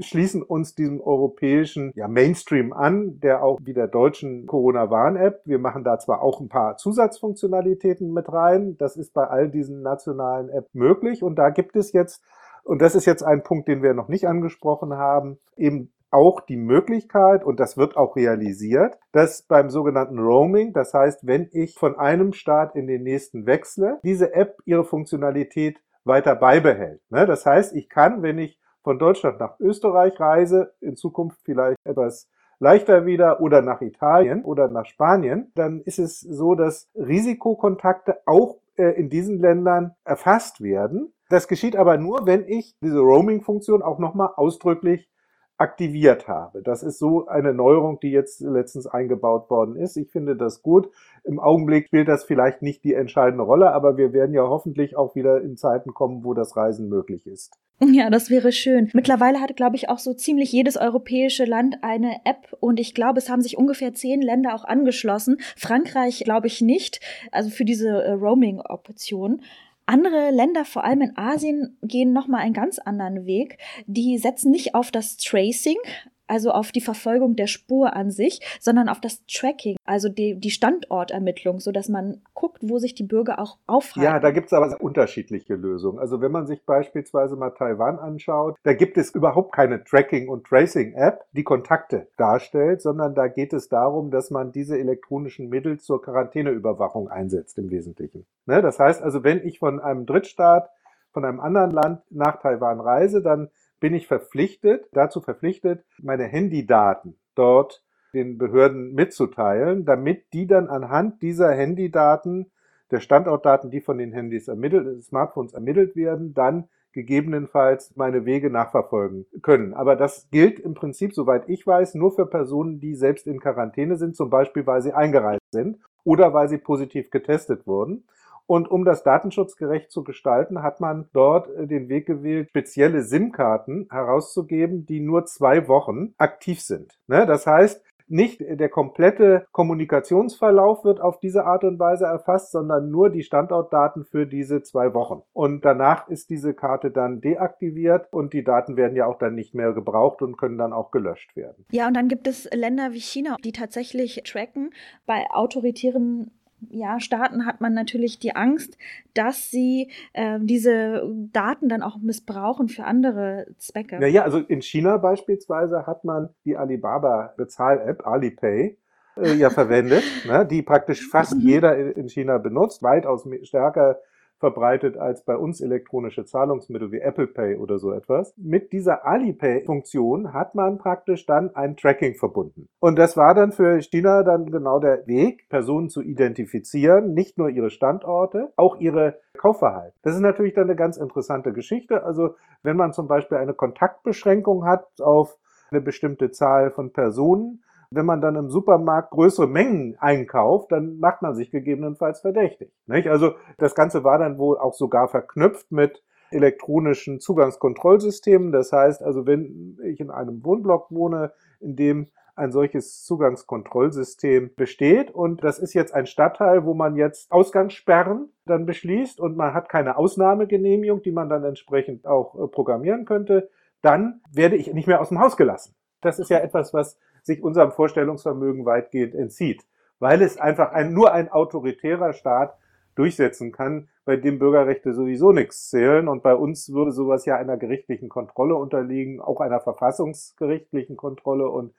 schließen 0.00 0.42
uns 0.42 0.74
diesem 0.74 1.00
europäischen 1.00 1.92
ja, 1.94 2.08
Mainstream 2.08 2.72
an, 2.72 3.20
der 3.20 3.44
auch 3.44 3.60
wie 3.62 3.74
der 3.74 3.88
deutschen 3.88 4.46
Corona-Warn-App. 4.46 5.42
Wir 5.44 5.58
machen 5.58 5.84
da 5.84 5.98
zwar 5.98 6.22
auch 6.22 6.40
ein 6.40 6.48
paar 6.48 6.76
Zusatzfunktionalitäten 6.76 8.12
mit 8.12 8.32
rein. 8.32 8.76
Das 8.78 8.96
ist 8.96 9.14
bei 9.14 9.26
all 9.26 9.48
diesen 9.48 9.82
nationalen 9.82 10.48
Apps 10.48 10.74
möglich. 10.74 11.22
Und 11.22 11.36
da 11.36 11.50
gibt 11.50 11.76
es 11.76 11.92
jetzt 11.92 12.22
und 12.64 12.82
das 12.82 12.94
ist 12.94 13.06
jetzt 13.06 13.22
ein 13.22 13.42
Punkt, 13.42 13.68
den 13.68 13.82
wir 13.82 13.94
noch 13.94 14.08
nicht 14.08 14.26
angesprochen 14.26 14.94
haben, 14.94 15.38
eben 15.56 15.92
auch 16.10 16.40
die 16.40 16.56
Möglichkeit, 16.56 17.44
und 17.44 17.58
das 17.58 17.76
wird 17.76 17.96
auch 17.96 18.16
realisiert, 18.16 18.98
dass 19.12 19.42
beim 19.42 19.68
sogenannten 19.68 20.18
Roaming, 20.18 20.72
das 20.72 20.94
heißt, 20.94 21.26
wenn 21.26 21.48
ich 21.52 21.74
von 21.74 21.98
einem 21.98 22.32
Staat 22.32 22.76
in 22.76 22.86
den 22.86 23.02
nächsten 23.02 23.46
wechsle, 23.46 23.98
diese 24.04 24.32
App 24.32 24.58
ihre 24.64 24.84
Funktionalität 24.84 25.80
weiter 26.04 26.36
beibehält. 26.36 27.00
Ne? 27.10 27.26
Das 27.26 27.44
heißt, 27.44 27.74
ich 27.74 27.88
kann, 27.88 28.22
wenn 28.22 28.38
ich 28.38 28.60
von 28.82 28.98
Deutschland 28.98 29.40
nach 29.40 29.58
Österreich 29.58 30.20
reise, 30.20 30.74
in 30.80 30.94
Zukunft 30.94 31.40
vielleicht 31.42 31.78
etwas 31.84 32.28
leichter 32.60 33.06
wieder 33.06 33.40
oder 33.40 33.62
nach 33.62 33.80
Italien 33.80 34.44
oder 34.44 34.68
nach 34.68 34.86
Spanien, 34.86 35.50
dann 35.54 35.80
ist 35.80 35.98
es 35.98 36.20
so, 36.20 36.54
dass 36.54 36.88
Risikokontakte 36.94 38.18
auch 38.26 38.58
äh, 38.76 38.90
in 38.90 39.08
diesen 39.08 39.40
Ländern 39.40 39.96
erfasst 40.04 40.60
werden 40.60 41.13
das 41.28 41.48
geschieht 41.48 41.76
aber 41.76 41.96
nur, 41.96 42.26
wenn 42.26 42.46
ich 42.46 42.76
diese 42.80 43.00
Roaming-Funktion 43.00 43.82
auch 43.82 43.98
nochmal 43.98 44.30
ausdrücklich 44.36 45.08
aktiviert 45.56 46.26
habe. 46.26 46.62
Das 46.62 46.82
ist 46.82 46.98
so 46.98 47.26
eine 47.26 47.54
Neuerung, 47.54 48.00
die 48.00 48.10
jetzt 48.10 48.40
letztens 48.40 48.86
eingebaut 48.86 49.48
worden 49.50 49.76
ist. 49.76 49.96
Ich 49.96 50.10
finde 50.10 50.36
das 50.36 50.62
gut. 50.62 50.90
Im 51.22 51.38
Augenblick 51.38 51.86
spielt 51.86 52.08
das 52.08 52.24
vielleicht 52.24 52.60
nicht 52.60 52.82
die 52.82 52.94
entscheidende 52.94 53.44
Rolle, 53.44 53.72
aber 53.72 53.96
wir 53.96 54.12
werden 54.12 54.34
ja 54.34 54.42
hoffentlich 54.42 54.96
auch 54.96 55.14
wieder 55.14 55.40
in 55.42 55.56
Zeiten 55.56 55.94
kommen, 55.94 56.24
wo 56.24 56.34
das 56.34 56.56
Reisen 56.56 56.88
möglich 56.88 57.26
ist. 57.26 57.52
Ja, 57.80 58.10
das 58.10 58.30
wäre 58.30 58.52
schön. 58.52 58.90
Mittlerweile 58.92 59.40
hat, 59.40 59.56
glaube 59.56 59.76
ich, 59.76 59.88
auch 59.88 59.98
so 59.98 60.14
ziemlich 60.14 60.52
jedes 60.52 60.76
europäische 60.76 61.44
Land 61.44 61.78
eine 61.82 62.20
App 62.24 62.56
und 62.60 62.78
ich 62.78 62.94
glaube, 62.94 63.18
es 63.18 63.28
haben 63.28 63.42
sich 63.42 63.56
ungefähr 63.56 63.94
zehn 63.94 64.22
Länder 64.22 64.54
auch 64.54 64.64
angeschlossen. 64.64 65.38
Frankreich 65.56 66.22
glaube 66.24 66.46
ich 66.46 66.60
nicht, 66.60 67.00
also 67.32 67.50
für 67.50 67.64
diese 67.64 67.88
äh, 67.88 68.12
Roaming-Option. 68.12 69.42
Andere 69.86 70.30
Länder, 70.30 70.64
vor 70.64 70.84
allem 70.84 71.02
in 71.02 71.16
Asien, 71.16 71.76
gehen 71.82 72.12
nochmal 72.12 72.40
einen 72.40 72.54
ganz 72.54 72.78
anderen 72.78 73.26
Weg. 73.26 73.58
Die 73.86 74.16
setzen 74.18 74.50
nicht 74.50 74.74
auf 74.74 74.90
das 74.90 75.16
Tracing, 75.18 75.76
also 76.26 76.50
auf 76.50 76.72
die 76.72 76.80
Verfolgung 76.80 77.36
der 77.36 77.46
Spur 77.46 77.94
an 77.94 78.10
sich, 78.10 78.40
sondern 78.60 78.88
auf 78.88 79.00
das 79.00 79.24
Tracking, 79.26 79.76
also 79.84 80.08
die, 80.08 80.38
die 80.38 80.50
Standortermittlung, 80.50 81.60
so 81.60 81.72
dass 81.72 81.88
man 81.88 82.22
guckt, 82.34 82.58
wo 82.62 82.78
sich 82.78 82.94
die 82.94 83.04
Bürger 83.04 83.38
auch 83.38 83.58
aufhalten. 83.66 84.12
Ja, 84.12 84.20
da 84.20 84.30
gibt 84.30 84.46
es 84.46 84.52
aber 84.52 84.80
unterschiedliche 84.80 85.54
Lösungen. 85.54 85.98
Also 85.98 86.20
wenn 86.20 86.32
man 86.32 86.46
sich 86.46 86.64
beispielsweise 86.64 87.36
mal 87.36 87.50
Taiwan 87.50 87.98
anschaut, 87.98 88.56
da 88.62 88.72
gibt 88.72 88.96
es 88.96 89.14
überhaupt 89.14 89.54
keine 89.54 89.84
Tracking- 89.84 90.28
und 90.28 90.46
Tracing-App, 90.46 91.24
die 91.32 91.44
Kontakte 91.44 92.08
darstellt, 92.16 92.82
sondern 92.82 93.14
da 93.14 93.28
geht 93.28 93.52
es 93.52 93.68
darum, 93.68 94.10
dass 94.10 94.30
man 94.30 94.52
diese 94.52 94.78
elektronischen 94.78 95.48
Mittel 95.48 95.78
zur 95.78 96.02
Quarantäneüberwachung 96.02 97.08
einsetzt 97.08 97.58
im 97.58 97.70
Wesentlichen. 97.70 98.26
Ne? 98.46 98.62
Das 98.62 98.78
heißt 98.78 99.02
also, 99.02 99.24
wenn 99.24 99.46
ich 99.46 99.58
von 99.58 99.80
einem 99.80 100.06
Drittstaat, 100.06 100.70
von 101.12 101.24
einem 101.24 101.40
anderen 101.40 101.70
Land 101.70 102.02
nach 102.10 102.40
Taiwan 102.40 102.80
reise, 102.80 103.22
dann 103.22 103.48
bin 103.84 103.92
ich 103.92 104.06
verpflichtet, 104.06 104.88
dazu 104.92 105.20
verpflichtet, 105.20 105.84
meine 106.00 106.24
Handydaten 106.24 107.18
dort 107.34 107.84
den 108.14 108.38
Behörden 108.38 108.94
mitzuteilen, 108.94 109.84
damit 109.84 110.32
die 110.32 110.46
dann 110.46 110.68
anhand 110.68 111.20
dieser 111.20 111.52
Handydaten, 111.52 112.50
der 112.90 113.00
Standortdaten, 113.00 113.70
die 113.70 113.82
von 113.82 113.98
den 113.98 114.14
Handys 114.14 114.48
ermittelt, 114.48 115.04
Smartphones 115.04 115.52
ermittelt 115.52 115.96
werden, 115.96 116.32
dann 116.32 116.70
gegebenenfalls 116.92 117.94
meine 117.94 118.24
Wege 118.24 118.48
nachverfolgen 118.48 119.26
können. 119.42 119.74
Aber 119.74 119.96
das 119.96 120.30
gilt 120.30 120.58
im 120.60 120.72
Prinzip, 120.72 121.12
soweit 121.12 121.46
ich 121.50 121.66
weiß, 121.66 121.94
nur 121.94 122.12
für 122.12 122.24
Personen, 122.24 122.80
die 122.80 122.94
selbst 122.94 123.26
in 123.26 123.38
Quarantäne 123.38 123.98
sind, 123.98 124.16
zum 124.16 124.30
Beispiel 124.30 124.66
weil 124.66 124.80
sie 124.80 124.94
eingereist 124.94 125.42
sind 125.52 125.78
oder 126.04 126.32
weil 126.32 126.48
sie 126.48 126.56
positiv 126.56 127.10
getestet 127.10 127.66
wurden. 127.66 128.04
Und 128.46 128.70
um 128.70 128.84
das 128.84 129.02
datenschutzgerecht 129.02 129.90
zu 129.90 130.04
gestalten, 130.04 130.62
hat 130.62 130.80
man 130.80 131.08
dort 131.12 131.48
äh, 131.50 131.66
den 131.66 131.88
Weg 131.88 132.06
gewählt, 132.06 132.48
spezielle 132.50 133.02
SIM-Karten 133.02 133.88
herauszugeben, 133.90 134.86
die 134.86 135.00
nur 135.00 135.26
zwei 135.26 135.66
Wochen 135.68 136.14
aktiv 136.18 136.60
sind. 136.60 136.98
Ne? 137.06 137.26
Das 137.26 137.46
heißt, 137.46 137.82
nicht 138.06 138.40
der 138.40 138.68
komplette 138.68 139.46
Kommunikationsverlauf 139.52 140.84
wird 140.84 141.00
auf 141.00 141.18
diese 141.20 141.46
Art 141.46 141.64
und 141.64 141.78
Weise 141.78 142.04
erfasst, 142.04 142.52
sondern 142.52 142.90
nur 142.90 143.10
die 143.10 143.22
Standortdaten 143.22 144.04
für 144.04 144.26
diese 144.26 144.62
zwei 144.62 144.92
Wochen. 144.92 145.22
Und 145.32 145.64
danach 145.64 146.08
ist 146.08 146.28
diese 146.28 146.54
Karte 146.54 146.90
dann 146.90 147.20
deaktiviert 147.20 148.12
und 148.12 148.32
die 148.32 148.44
Daten 148.44 148.76
werden 148.76 148.96
ja 148.96 149.06
auch 149.06 149.18
dann 149.18 149.34
nicht 149.34 149.54
mehr 149.54 149.72
gebraucht 149.72 150.20
und 150.20 150.36
können 150.36 150.58
dann 150.58 150.72
auch 150.72 150.90
gelöscht 150.90 151.34
werden. 151.34 151.64
Ja, 151.70 151.88
und 151.88 151.94
dann 151.94 152.08
gibt 152.08 152.26
es 152.26 152.48
Länder 152.52 152.92
wie 152.92 153.00
China, 153.00 153.36
die 153.42 153.52
tatsächlich 153.52 154.22
tracken 154.24 154.70
bei 155.06 155.24
autoritären 155.30 156.30
ja, 156.70 157.00
Staaten 157.00 157.46
hat 157.46 157.60
man 157.60 157.74
natürlich 157.74 158.18
die 158.18 158.36
Angst, 158.36 158.76
dass 159.14 159.50
sie 159.50 159.90
äh, 160.12 160.38
diese 160.40 161.08
Daten 161.32 161.68
dann 161.68 161.82
auch 161.82 161.98
missbrauchen 161.98 162.68
für 162.68 162.84
andere 162.84 163.46
Zwecke. 163.58 163.98
Ja, 164.00 164.06
ja, 164.06 164.22
also 164.22 164.38
in 164.38 164.62
China 164.62 164.96
beispielsweise 164.96 165.86
hat 165.86 166.04
man 166.04 166.30
die 166.44 166.56
Alibaba-Bezahl-App 166.56 168.06
Alipay 168.06 168.78
äh, 169.16 169.34
ja 169.34 169.50
verwendet, 169.50 170.02
ne, 170.26 170.46
die 170.46 170.62
praktisch 170.62 171.08
fast 171.08 171.34
mhm. 171.34 171.40
jeder 171.40 171.96
in 171.96 172.08
China 172.08 172.38
benutzt, 172.38 172.82
weitaus 172.82 173.26
stärker 173.42 173.98
verbreitet 174.44 174.98
als 174.98 175.24
bei 175.24 175.38
uns 175.38 175.62
elektronische 175.62 176.26
Zahlungsmittel 176.26 176.92
wie 176.92 177.00
Apple 177.00 177.28
Pay 177.28 177.56
oder 177.56 177.78
so 177.78 177.92
etwas. 177.92 178.34
Mit 178.36 178.74
dieser 178.74 179.06
Alipay-Funktion 179.06 180.34
hat 180.34 180.54
man 180.54 180.76
praktisch 180.76 181.24
dann 181.24 181.56
ein 181.56 181.78
Tracking 181.78 182.14
verbunden. 182.14 182.68
Und 182.78 182.98
das 182.98 183.16
war 183.16 183.34
dann 183.34 183.52
für 183.52 183.80
China 183.80 184.22
dann 184.22 184.50
genau 184.50 184.80
der 184.80 185.06
Weg, 185.06 185.48
Personen 185.48 185.88
zu 185.88 186.02
identifizieren, 186.02 187.14
nicht 187.14 187.38
nur 187.38 187.48
ihre 187.48 187.70
Standorte, 187.70 188.52
auch 188.56 188.78
ihre 188.80 189.18
Kaufverhalten. 189.38 189.98
Das 190.02 190.14
ist 190.14 190.20
natürlich 190.20 190.52
dann 190.52 190.64
eine 190.64 190.76
ganz 190.76 190.98
interessante 190.98 191.54
Geschichte. 191.54 192.04
Also 192.04 192.34
wenn 192.62 192.76
man 192.76 192.92
zum 192.92 193.08
Beispiel 193.08 193.38
eine 193.38 193.54
Kontaktbeschränkung 193.54 194.66
hat 194.66 195.00
auf 195.00 195.38
eine 195.70 195.80
bestimmte 195.80 196.32
Zahl 196.32 196.70
von 196.70 196.92
Personen, 196.92 197.62
wenn 197.94 198.06
man 198.06 198.20
dann 198.20 198.36
im 198.36 198.50
Supermarkt 198.50 199.10
größere 199.10 199.46
Mengen 199.46 199.96
einkauft, 199.98 200.72
dann 200.72 200.98
macht 200.98 201.22
man 201.22 201.34
sich 201.34 201.50
gegebenenfalls 201.50 202.20
verdächtig. 202.20 202.72
Nicht? 202.86 203.08
Also 203.08 203.34
das 203.58 203.74
Ganze 203.74 204.04
war 204.04 204.18
dann 204.18 204.38
wohl 204.38 204.58
auch 204.58 204.74
sogar 204.74 205.08
verknüpft 205.08 205.70
mit 205.72 206.02
elektronischen 206.30 207.20
Zugangskontrollsystemen. 207.20 208.52
Das 208.52 208.72
heißt 208.72 209.02
also, 209.02 209.26
wenn 209.26 209.78
ich 209.84 210.00
in 210.00 210.10
einem 210.10 210.44
Wohnblock 210.44 210.90
wohne, 210.90 211.32
in 211.60 211.76
dem 211.76 212.08
ein 212.36 212.50
solches 212.50 213.04
Zugangskontrollsystem 213.04 214.54
besteht. 214.56 215.10
Und 215.10 215.44
das 215.44 215.58
ist 215.58 215.74
jetzt 215.74 215.94
ein 215.94 216.06
Stadtteil, 216.06 216.64
wo 216.64 216.74
man 216.74 216.96
jetzt 216.96 217.30
Ausgangssperren 217.30 218.30
dann 218.44 218.66
beschließt 218.66 219.20
und 219.20 219.36
man 219.36 219.54
hat 219.54 219.68
keine 219.68 219.96
Ausnahmegenehmigung, 219.96 221.02
die 221.02 221.12
man 221.12 221.28
dann 221.28 221.44
entsprechend 221.44 222.06
auch 222.06 222.34
äh, 222.34 222.48
programmieren 222.48 223.04
könnte. 223.04 223.50
Dann 223.82 224.20
werde 224.32 224.56
ich 224.56 224.72
nicht 224.72 224.88
mehr 224.88 225.00
aus 225.00 225.10
dem 225.10 225.20
Haus 225.20 225.36
gelassen. 225.36 225.74
Das 226.00 226.18
ist 226.18 226.30
ja 226.30 226.38
etwas, 226.38 226.74
was 226.74 226.98
sich 227.24 227.42
unserem 227.42 227.72
Vorstellungsvermögen 227.72 228.64
weitgehend 228.64 229.14
entzieht, 229.14 229.64
weil 229.98 230.22
es 230.22 230.38
einfach 230.38 230.72
ein, 230.72 230.92
nur 230.92 231.12
ein 231.12 231.30
autoritärer 231.30 232.12
Staat 232.12 232.56
durchsetzen 232.94 233.50
kann, 233.50 233.88
bei 234.04 234.16
dem 234.16 234.38
Bürgerrechte 234.38 234.92
sowieso 234.94 235.32
nichts 235.32 235.70
zählen. 235.70 236.06
Und 236.08 236.22
bei 236.22 236.34
uns 236.34 236.72
würde 236.72 236.92
sowas 236.92 237.24
ja 237.24 237.36
einer 237.36 237.56
gerichtlichen 237.56 238.08
Kontrolle 238.08 238.54
unterliegen, 238.54 239.20
auch 239.20 239.40
einer 239.40 239.60
verfassungsgerichtlichen 239.60 240.96
Kontrolle. 240.96 241.48
Und 241.48 241.74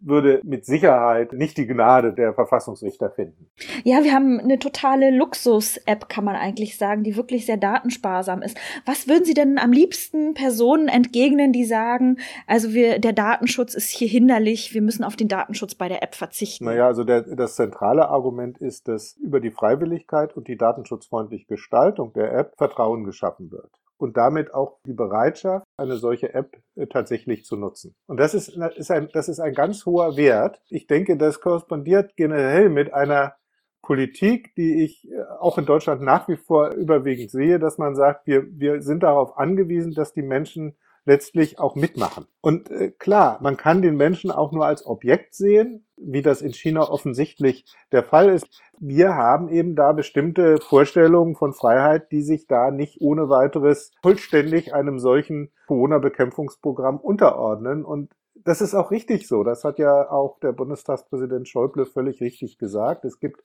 würde 0.00 0.40
mit 0.44 0.64
Sicherheit 0.64 1.32
nicht 1.32 1.56
die 1.56 1.66
Gnade 1.66 2.12
der 2.12 2.34
Verfassungsrichter 2.34 3.10
finden. 3.10 3.50
Ja, 3.84 4.02
wir 4.02 4.12
haben 4.12 4.40
eine 4.40 4.58
totale 4.58 5.10
Luxus-App, 5.10 6.08
kann 6.08 6.24
man 6.24 6.36
eigentlich 6.36 6.76
sagen, 6.76 7.02
die 7.02 7.16
wirklich 7.16 7.46
sehr 7.46 7.56
datensparsam 7.56 8.42
ist. 8.42 8.56
Was 8.84 9.08
würden 9.08 9.24
Sie 9.24 9.34
denn 9.34 9.58
am 9.58 9.72
liebsten 9.72 10.34
Personen 10.34 10.88
entgegnen, 10.88 11.52
die 11.52 11.64
sagen, 11.64 12.18
also 12.46 12.72
wir, 12.72 12.98
der 12.98 13.12
Datenschutz 13.12 13.74
ist 13.74 13.90
hier 13.90 14.08
hinderlich, 14.08 14.74
wir 14.74 14.82
müssen 14.82 15.04
auf 15.04 15.16
den 15.16 15.28
Datenschutz 15.28 15.74
bei 15.74 15.88
der 15.88 16.02
App 16.02 16.14
verzichten? 16.14 16.64
Naja, 16.64 16.86
also 16.86 17.04
der, 17.04 17.22
das 17.22 17.56
zentrale 17.56 18.08
Argument 18.08 18.58
ist, 18.58 18.88
dass 18.88 19.16
über 19.16 19.40
die 19.40 19.50
Freiwilligkeit 19.50 20.36
und 20.36 20.48
die 20.48 20.56
datenschutzfreundliche 20.56 21.46
Gestaltung 21.46 22.12
der 22.12 22.32
App 22.32 22.54
Vertrauen 22.56 23.04
geschaffen 23.04 23.50
wird 23.50 23.70
und 24.02 24.16
damit 24.16 24.52
auch 24.52 24.80
die 24.84 24.92
Bereitschaft, 24.92 25.64
eine 25.76 25.96
solche 25.96 26.34
App 26.34 26.60
äh, 26.74 26.88
tatsächlich 26.88 27.44
zu 27.44 27.56
nutzen. 27.56 27.94
Und 28.06 28.18
das 28.18 28.34
ist, 28.34 28.48
ist 28.48 28.90
ein, 28.90 29.08
das 29.12 29.28
ist 29.28 29.38
ein 29.38 29.54
ganz 29.54 29.86
hoher 29.86 30.16
Wert. 30.16 30.60
Ich 30.68 30.88
denke, 30.88 31.16
das 31.16 31.40
korrespondiert 31.40 32.16
generell 32.16 32.68
mit 32.68 32.92
einer 32.92 33.36
Politik, 33.80 34.56
die 34.56 34.82
ich 34.82 35.08
äh, 35.08 35.22
auch 35.38 35.56
in 35.56 35.66
Deutschland 35.66 36.02
nach 36.02 36.26
wie 36.26 36.36
vor 36.36 36.72
überwiegend 36.72 37.30
sehe, 37.30 37.60
dass 37.60 37.78
man 37.78 37.94
sagt, 37.94 38.26
wir, 38.26 38.44
wir 38.50 38.82
sind 38.82 39.04
darauf 39.04 39.38
angewiesen, 39.38 39.94
dass 39.94 40.12
die 40.12 40.22
Menschen 40.22 40.76
letztlich 41.04 41.58
auch 41.58 41.74
mitmachen. 41.74 42.26
Und 42.40 42.70
äh, 42.70 42.90
klar, 42.90 43.38
man 43.42 43.56
kann 43.56 43.82
den 43.82 43.96
Menschen 43.96 44.30
auch 44.30 44.52
nur 44.52 44.66
als 44.66 44.86
Objekt 44.86 45.34
sehen, 45.34 45.84
wie 45.96 46.22
das 46.22 46.42
in 46.42 46.52
China 46.52 46.88
offensichtlich 46.88 47.64
der 47.90 48.02
Fall 48.02 48.28
ist. 48.28 48.46
Wir 48.78 49.14
haben 49.14 49.48
eben 49.48 49.74
da 49.74 49.92
bestimmte 49.92 50.58
Vorstellungen 50.58 51.34
von 51.34 51.52
Freiheit, 51.52 52.12
die 52.12 52.22
sich 52.22 52.46
da 52.46 52.70
nicht 52.70 53.00
ohne 53.00 53.28
weiteres 53.28 53.92
vollständig 54.02 54.74
einem 54.74 54.98
solchen 54.98 55.50
Corona-Bekämpfungsprogramm 55.66 56.98
unterordnen. 56.98 57.84
Und 57.84 58.12
das 58.34 58.60
ist 58.60 58.74
auch 58.74 58.90
richtig 58.90 59.28
so. 59.28 59.44
Das 59.44 59.64
hat 59.64 59.78
ja 59.78 60.10
auch 60.10 60.38
der 60.40 60.52
Bundestagspräsident 60.52 61.48
Schäuble 61.48 61.86
völlig 61.86 62.20
richtig 62.20 62.58
gesagt. 62.58 63.04
Es 63.04 63.20
gibt 63.20 63.42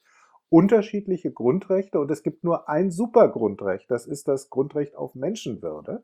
unterschiedliche 0.50 1.32
Grundrechte 1.32 2.00
und 2.00 2.10
es 2.10 2.24
gibt 2.24 2.44
nur 2.44 2.70
ein 2.70 2.90
Supergrundrecht. 2.92 3.92
Das 3.92 4.06
ist 4.06 4.28
das 4.28 4.50
Grundrecht 4.50 4.96
auf 4.96 5.14
Menschenwürde. 5.14 6.04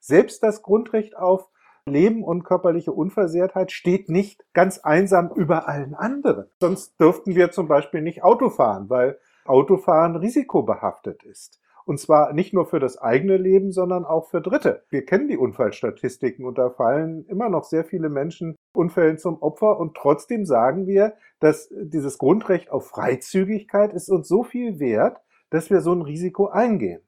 Selbst 0.00 0.42
das 0.42 0.62
Grundrecht 0.62 1.16
auf 1.16 1.48
Leben 1.86 2.22
und 2.22 2.44
körperliche 2.44 2.92
Unversehrtheit 2.92 3.72
steht 3.72 4.08
nicht 4.08 4.44
ganz 4.52 4.78
einsam 4.78 5.30
über 5.34 5.68
allen 5.68 5.94
anderen. 5.94 6.46
Sonst 6.60 7.00
dürften 7.00 7.34
wir 7.34 7.50
zum 7.50 7.66
Beispiel 7.66 8.02
nicht 8.02 8.22
Auto 8.22 8.50
fahren, 8.50 8.90
weil 8.90 9.18
Autofahren 9.44 10.16
risikobehaftet 10.16 11.24
ist. 11.24 11.60
Und 11.86 11.98
zwar 11.98 12.34
nicht 12.34 12.52
nur 12.52 12.66
für 12.66 12.80
das 12.80 12.98
eigene 12.98 13.38
Leben, 13.38 13.72
sondern 13.72 14.04
auch 14.04 14.26
für 14.28 14.42
Dritte. 14.42 14.84
Wir 14.90 15.06
kennen 15.06 15.26
die 15.26 15.38
Unfallstatistiken 15.38 16.44
und 16.44 16.58
da 16.58 16.68
fallen 16.68 17.24
immer 17.28 17.48
noch 17.48 17.64
sehr 17.64 17.82
viele 17.82 18.10
Menschen 18.10 18.56
Unfällen 18.74 19.16
zum 19.16 19.40
Opfer. 19.40 19.80
Und 19.80 19.96
trotzdem 19.96 20.44
sagen 20.44 20.86
wir, 20.86 21.14
dass 21.40 21.72
dieses 21.72 22.18
Grundrecht 22.18 22.70
auf 22.70 22.88
Freizügigkeit 22.88 23.94
ist 23.94 24.10
uns 24.10 24.28
so 24.28 24.44
viel 24.44 24.78
wert, 24.78 25.22
dass 25.48 25.70
wir 25.70 25.80
so 25.80 25.94
ein 25.94 26.02
Risiko 26.02 26.48
eingehen. 26.48 27.00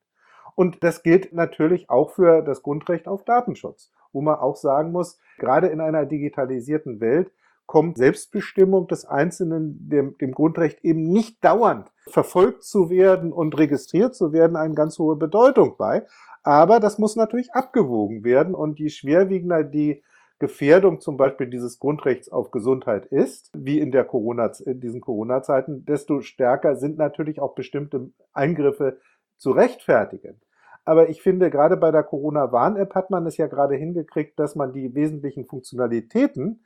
Und 0.60 0.84
das 0.84 1.02
gilt 1.02 1.32
natürlich 1.32 1.88
auch 1.88 2.10
für 2.10 2.42
das 2.42 2.62
Grundrecht 2.62 3.08
auf 3.08 3.24
Datenschutz, 3.24 3.90
wo 4.12 4.20
man 4.20 4.34
auch 4.34 4.56
sagen 4.56 4.92
muss, 4.92 5.18
gerade 5.38 5.68
in 5.68 5.80
einer 5.80 6.04
digitalisierten 6.04 7.00
Welt 7.00 7.32
kommt 7.64 7.96
Selbstbestimmung 7.96 8.86
des 8.86 9.06
Einzelnen 9.06 9.88
dem, 9.88 10.18
dem 10.18 10.32
Grundrecht 10.32 10.84
eben 10.84 11.04
nicht 11.04 11.42
dauernd 11.42 11.90
verfolgt 12.06 12.62
zu 12.62 12.90
werden 12.90 13.32
und 13.32 13.56
registriert 13.56 14.14
zu 14.14 14.34
werden 14.34 14.54
eine 14.54 14.74
ganz 14.74 14.98
hohe 14.98 15.16
Bedeutung 15.16 15.76
bei. 15.78 16.04
Aber 16.42 16.78
das 16.78 16.98
muss 16.98 17.16
natürlich 17.16 17.54
abgewogen 17.54 18.22
werden 18.22 18.54
und 18.54 18.78
je 18.78 18.90
schwerwiegender 18.90 19.64
die 19.64 20.02
Gefährdung 20.40 21.00
zum 21.00 21.16
Beispiel 21.16 21.46
dieses 21.46 21.78
Grundrechts 21.78 22.28
auf 22.28 22.50
Gesundheit 22.50 23.06
ist, 23.06 23.50
wie 23.54 23.78
in, 23.78 23.92
der 23.92 24.04
Corona, 24.04 24.52
in 24.66 24.78
diesen 24.78 25.00
Corona-Zeiten, 25.00 25.86
desto 25.86 26.20
stärker 26.20 26.76
sind 26.76 26.98
natürlich 26.98 27.40
auch 27.40 27.54
bestimmte 27.54 28.10
Eingriffe 28.34 28.98
zu 29.38 29.52
rechtfertigen. 29.52 30.38
Aber 30.84 31.08
ich 31.08 31.22
finde, 31.22 31.50
gerade 31.50 31.76
bei 31.76 31.90
der 31.90 32.02
Corona-Warn-App 32.02 32.94
hat 32.94 33.10
man 33.10 33.26
es 33.26 33.36
ja 33.36 33.46
gerade 33.46 33.76
hingekriegt, 33.76 34.38
dass 34.38 34.54
man 34.56 34.72
die 34.72 34.94
wesentlichen 34.94 35.46
Funktionalitäten 35.46 36.64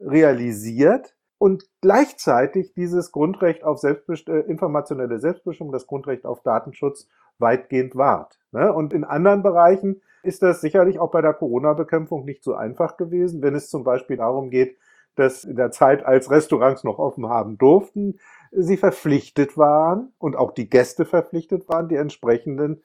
realisiert 0.00 1.14
und 1.38 1.64
gleichzeitig 1.80 2.72
dieses 2.74 3.12
Grundrecht 3.12 3.64
auf 3.64 3.78
Selbstbest 3.78 4.28
äh, 4.28 4.40
informationelle 4.40 5.18
Selbstbestimmung, 5.18 5.72
das 5.72 5.86
Grundrecht 5.86 6.24
auf 6.24 6.42
Datenschutz 6.42 7.08
weitgehend 7.38 7.96
wahrt. 7.96 8.38
Ne? 8.52 8.72
Und 8.72 8.92
in 8.92 9.04
anderen 9.04 9.42
Bereichen 9.42 10.00
ist 10.22 10.42
das 10.42 10.60
sicherlich 10.60 10.98
auch 10.98 11.10
bei 11.10 11.20
der 11.20 11.34
Corona-Bekämpfung 11.34 12.24
nicht 12.24 12.42
so 12.42 12.54
einfach 12.54 12.96
gewesen, 12.96 13.42
wenn 13.42 13.54
es 13.54 13.68
zum 13.68 13.84
Beispiel 13.84 14.16
darum 14.16 14.50
geht, 14.50 14.78
dass 15.14 15.44
in 15.44 15.56
der 15.56 15.70
Zeit, 15.70 16.04
als 16.04 16.30
Restaurants 16.30 16.84
noch 16.84 16.98
offen 16.98 17.28
haben 17.28 17.58
durften, 17.58 18.18
sie 18.52 18.76
verpflichtet 18.76 19.56
waren 19.56 20.12
und 20.18 20.36
auch 20.36 20.52
die 20.52 20.68
Gäste 20.68 21.04
verpflichtet 21.04 21.68
waren, 21.68 21.88
die 21.88 21.96
entsprechenden 21.96 22.82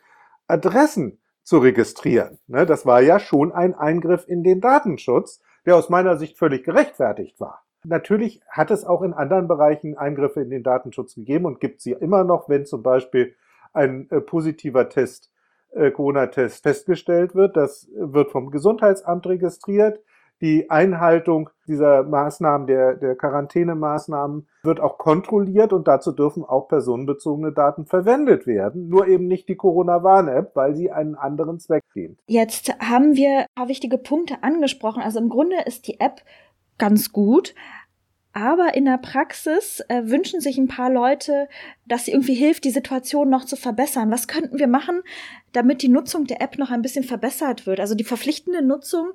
Adressen 0.51 1.19
zu 1.43 1.57
registrieren. 1.57 2.37
Ne? 2.47 2.65
Das 2.65 2.85
war 2.85 3.01
ja 3.01 3.19
schon 3.19 3.51
ein 3.51 3.73
Eingriff 3.73 4.27
in 4.27 4.43
den 4.43 4.61
Datenschutz, 4.61 5.41
der 5.65 5.75
aus 5.75 5.89
meiner 5.89 6.17
Sicht 6.17 6.37
völlig 6.37 6.63
gerechtfertigt 6.63 7.39
war. 7.39 7.63
Natürlich 7.83 8.41
hat 8.47 8.69
es 8.69 8.85
auch 8.85 9.01
in 9.01 9.13
anderen 9.13 9.47
Bereichen 9.47 9.97
Eingriffe 9.97 10.41
in 10.41 10.51
den 10.51 10.61
Datenschutz 10.61 11.15
gegeben 11.15 11.45
und 11.45 11.59
gibt 11.59 11.81
sie 11.81 11.93
immer 11.93 12.23
noch, 12.23 12.47
wenn 12.47 12.65
zum 12.65 12.83
Beispiel 12.83 13.35
ein 13.73 14.07
äh, 14.11 14.21
positiver 14.21 14.89
Test, 14.89 15.31
äh, 15.71 15.89
Corona-Test 15.89 16.61
festgestellt 16.61 17.33
wird. 17.33 17.57
Das 17.57 17.89
wird 17.95 18.31
vom 18.31 18.51
Gesundheitsamt 18.51 19.25
registriert. 19.25 19.99
Die 20.41 20.71
Einhaltung 20.71 21.49
dieser 21.67 22.03
Maßnahmen, 22.03 22.65
der, 22.65 22.95
der 22.95 23.15
Quarantänemaßnahmen, 23.15 24.47
wird 24.63 24.79
auch 24.79 24.97
kontrolliert 24.97 25.71
und 25.71 25.87
dazu 25.87 26.11
dürfen 26.11 26.43
auch 26.43 26.67
personenbezogene 26.67 27.51
Daten 27.51 27.85
verwendet 27.85 28.47
werden. 28.47 28.89
Nur 28.89 29.07
eben 29.07 29.27
nicht 29.27 29.47
die 29.49 29.55
Corona-Warn-App, 29.55 30.55
weil 30.55 30.75
sie 30.75 30.91
einen 30.91 31.15
anderen 31.15 31.59
Zweck 31.59 31.83
dient. 31.93 32.19
Jetzt 32.25 32.73
haben 32.79 33.15
wir 33.15 33.41
ein 33.41 33.45
paar 33.55 33.67
wichtige 33.67 33.99
Punkte 33.99 34.41
angesprochen. 34.41 35.03
Also 35.03 35.19
im 35.19 35.29
Grunde 35.29 35.57
ist 35.65 35.87
die 35.87 35.99
App 35.99 36.21
ganz 36.77 37.11
gut. 37.11 37.53
Aber 38.33 38.75
in 38.75 38.85
der 38.85 38.97
Praxis 38.97 39.81
äh, 39.89 40.03
wünschen 40.05 40.39
sich 40.39 40.57
ein 40.57 40.69
paar 40.69 40.89
Leute, 40.89 41.49
dass 41.85 42.05
sie 42.05 42.11
irgendwie 42.11 42.33
hilft, 42.33 42.63
die 42.63 42.69
Situation 42.69 43.29
noch 43.29 43.43
zu 43.43 43.57
verbessern. 43.57 44.09
Was 44.09 44.27
könnten 44.27 44.57
wir 44.57 44.67
machen, 44.67 45.01
damit 45.51 45.81
die 45.81 45.89
Nutzung 45.89 46.25
der 46.25 46.41
App 46.41 46.57
noch 46.57 46.71
ein 46.71 46.81
bisschen 46.81 47.03
verbessert 47.03 47.67
wird? 47.67 47.81
Also 47.81 47.93
die 47.93 48.05
verpflichtende 48.05 48.61
Nutzung, 48.61 49.09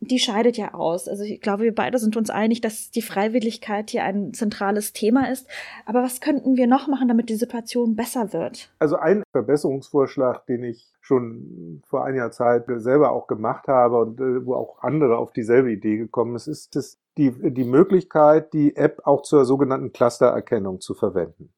die 0.00 0.18
scheidet 0.18 0.56
ja 0.56 0.74
aus. 0.74 1.08
Also 1.08 1.24
ich 1.24 1.40
glaube, 1.40 1.64
wir 1.64 1.74
beide 1.74 1.98
sind 1.98 2.16
uns 2.16 2.30
einig, 2.30 2.60
dass 2.60 2.90
die 2.90 3.02
Freiwilligkeit 3.02 3.90
hier 3.90 4.04
ein 4.04 4.32
zentrales 4.32 4.92
Thema 4.92 5.30
ist. 5.30 5.48
Aber 5.86 6.02
was 6.02 6.20
könnten 6.20 6.56
wir 6.56 6.66
noch 6.66 6.86
machen, 6.86 7.08
damit 7.08 7.28
die 7.28 7.36
Situation 7.36 7.96
besser 7.96 8.32
wird? 8.32 8.70
Also 8.78 8.96
ein 8.96 9.22
Verbesserungsvorschlag, 9.32 10.46
den 10.46 10.64
ich 10.64 10.92
schon 11.00 11.82
vor 11.86 12.04
einiger 12.04 12.30
Zeit 12.30 12.66
selber 12.76 13.12
auch 13.12 13.26
gemacht 13.26 13.66
habe 13.66 13.98
und 13.98 14.20
äh, 14.20 14.44
wo 14.44 14.54
auch 14.54 14.82
andere 14.82 15.18
auf 15.18 15.32
dieselbe 15.32 15.72
Idee 15.72 15.96
gekommen 15.96 16.36
ist, 16.36 16.46
ist 16.46 16.98
die, 17.16 17.32
die 17.52 17.64
Möglichkeit, 17.64 18.52
die 18.52 18.76
App 18.76 19.00
auch 19.04 19.22
zur 19.22 19.44
sogenannten 19.44 19.92
Clustererkennung 19.92 20.80
zu 20.80 20.94
verwenden. 20.94 21.52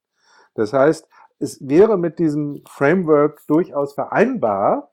Das 0.55 0.73
heißt, 0.73 1.07
es 1.39 1.67
wäre 1.67 1.99
mit 1.99 2.19
diesem 2.19 2.63
Framework 2.67 3.47
durchaus 3.47 3.95
vereinbar, 3.95 4.93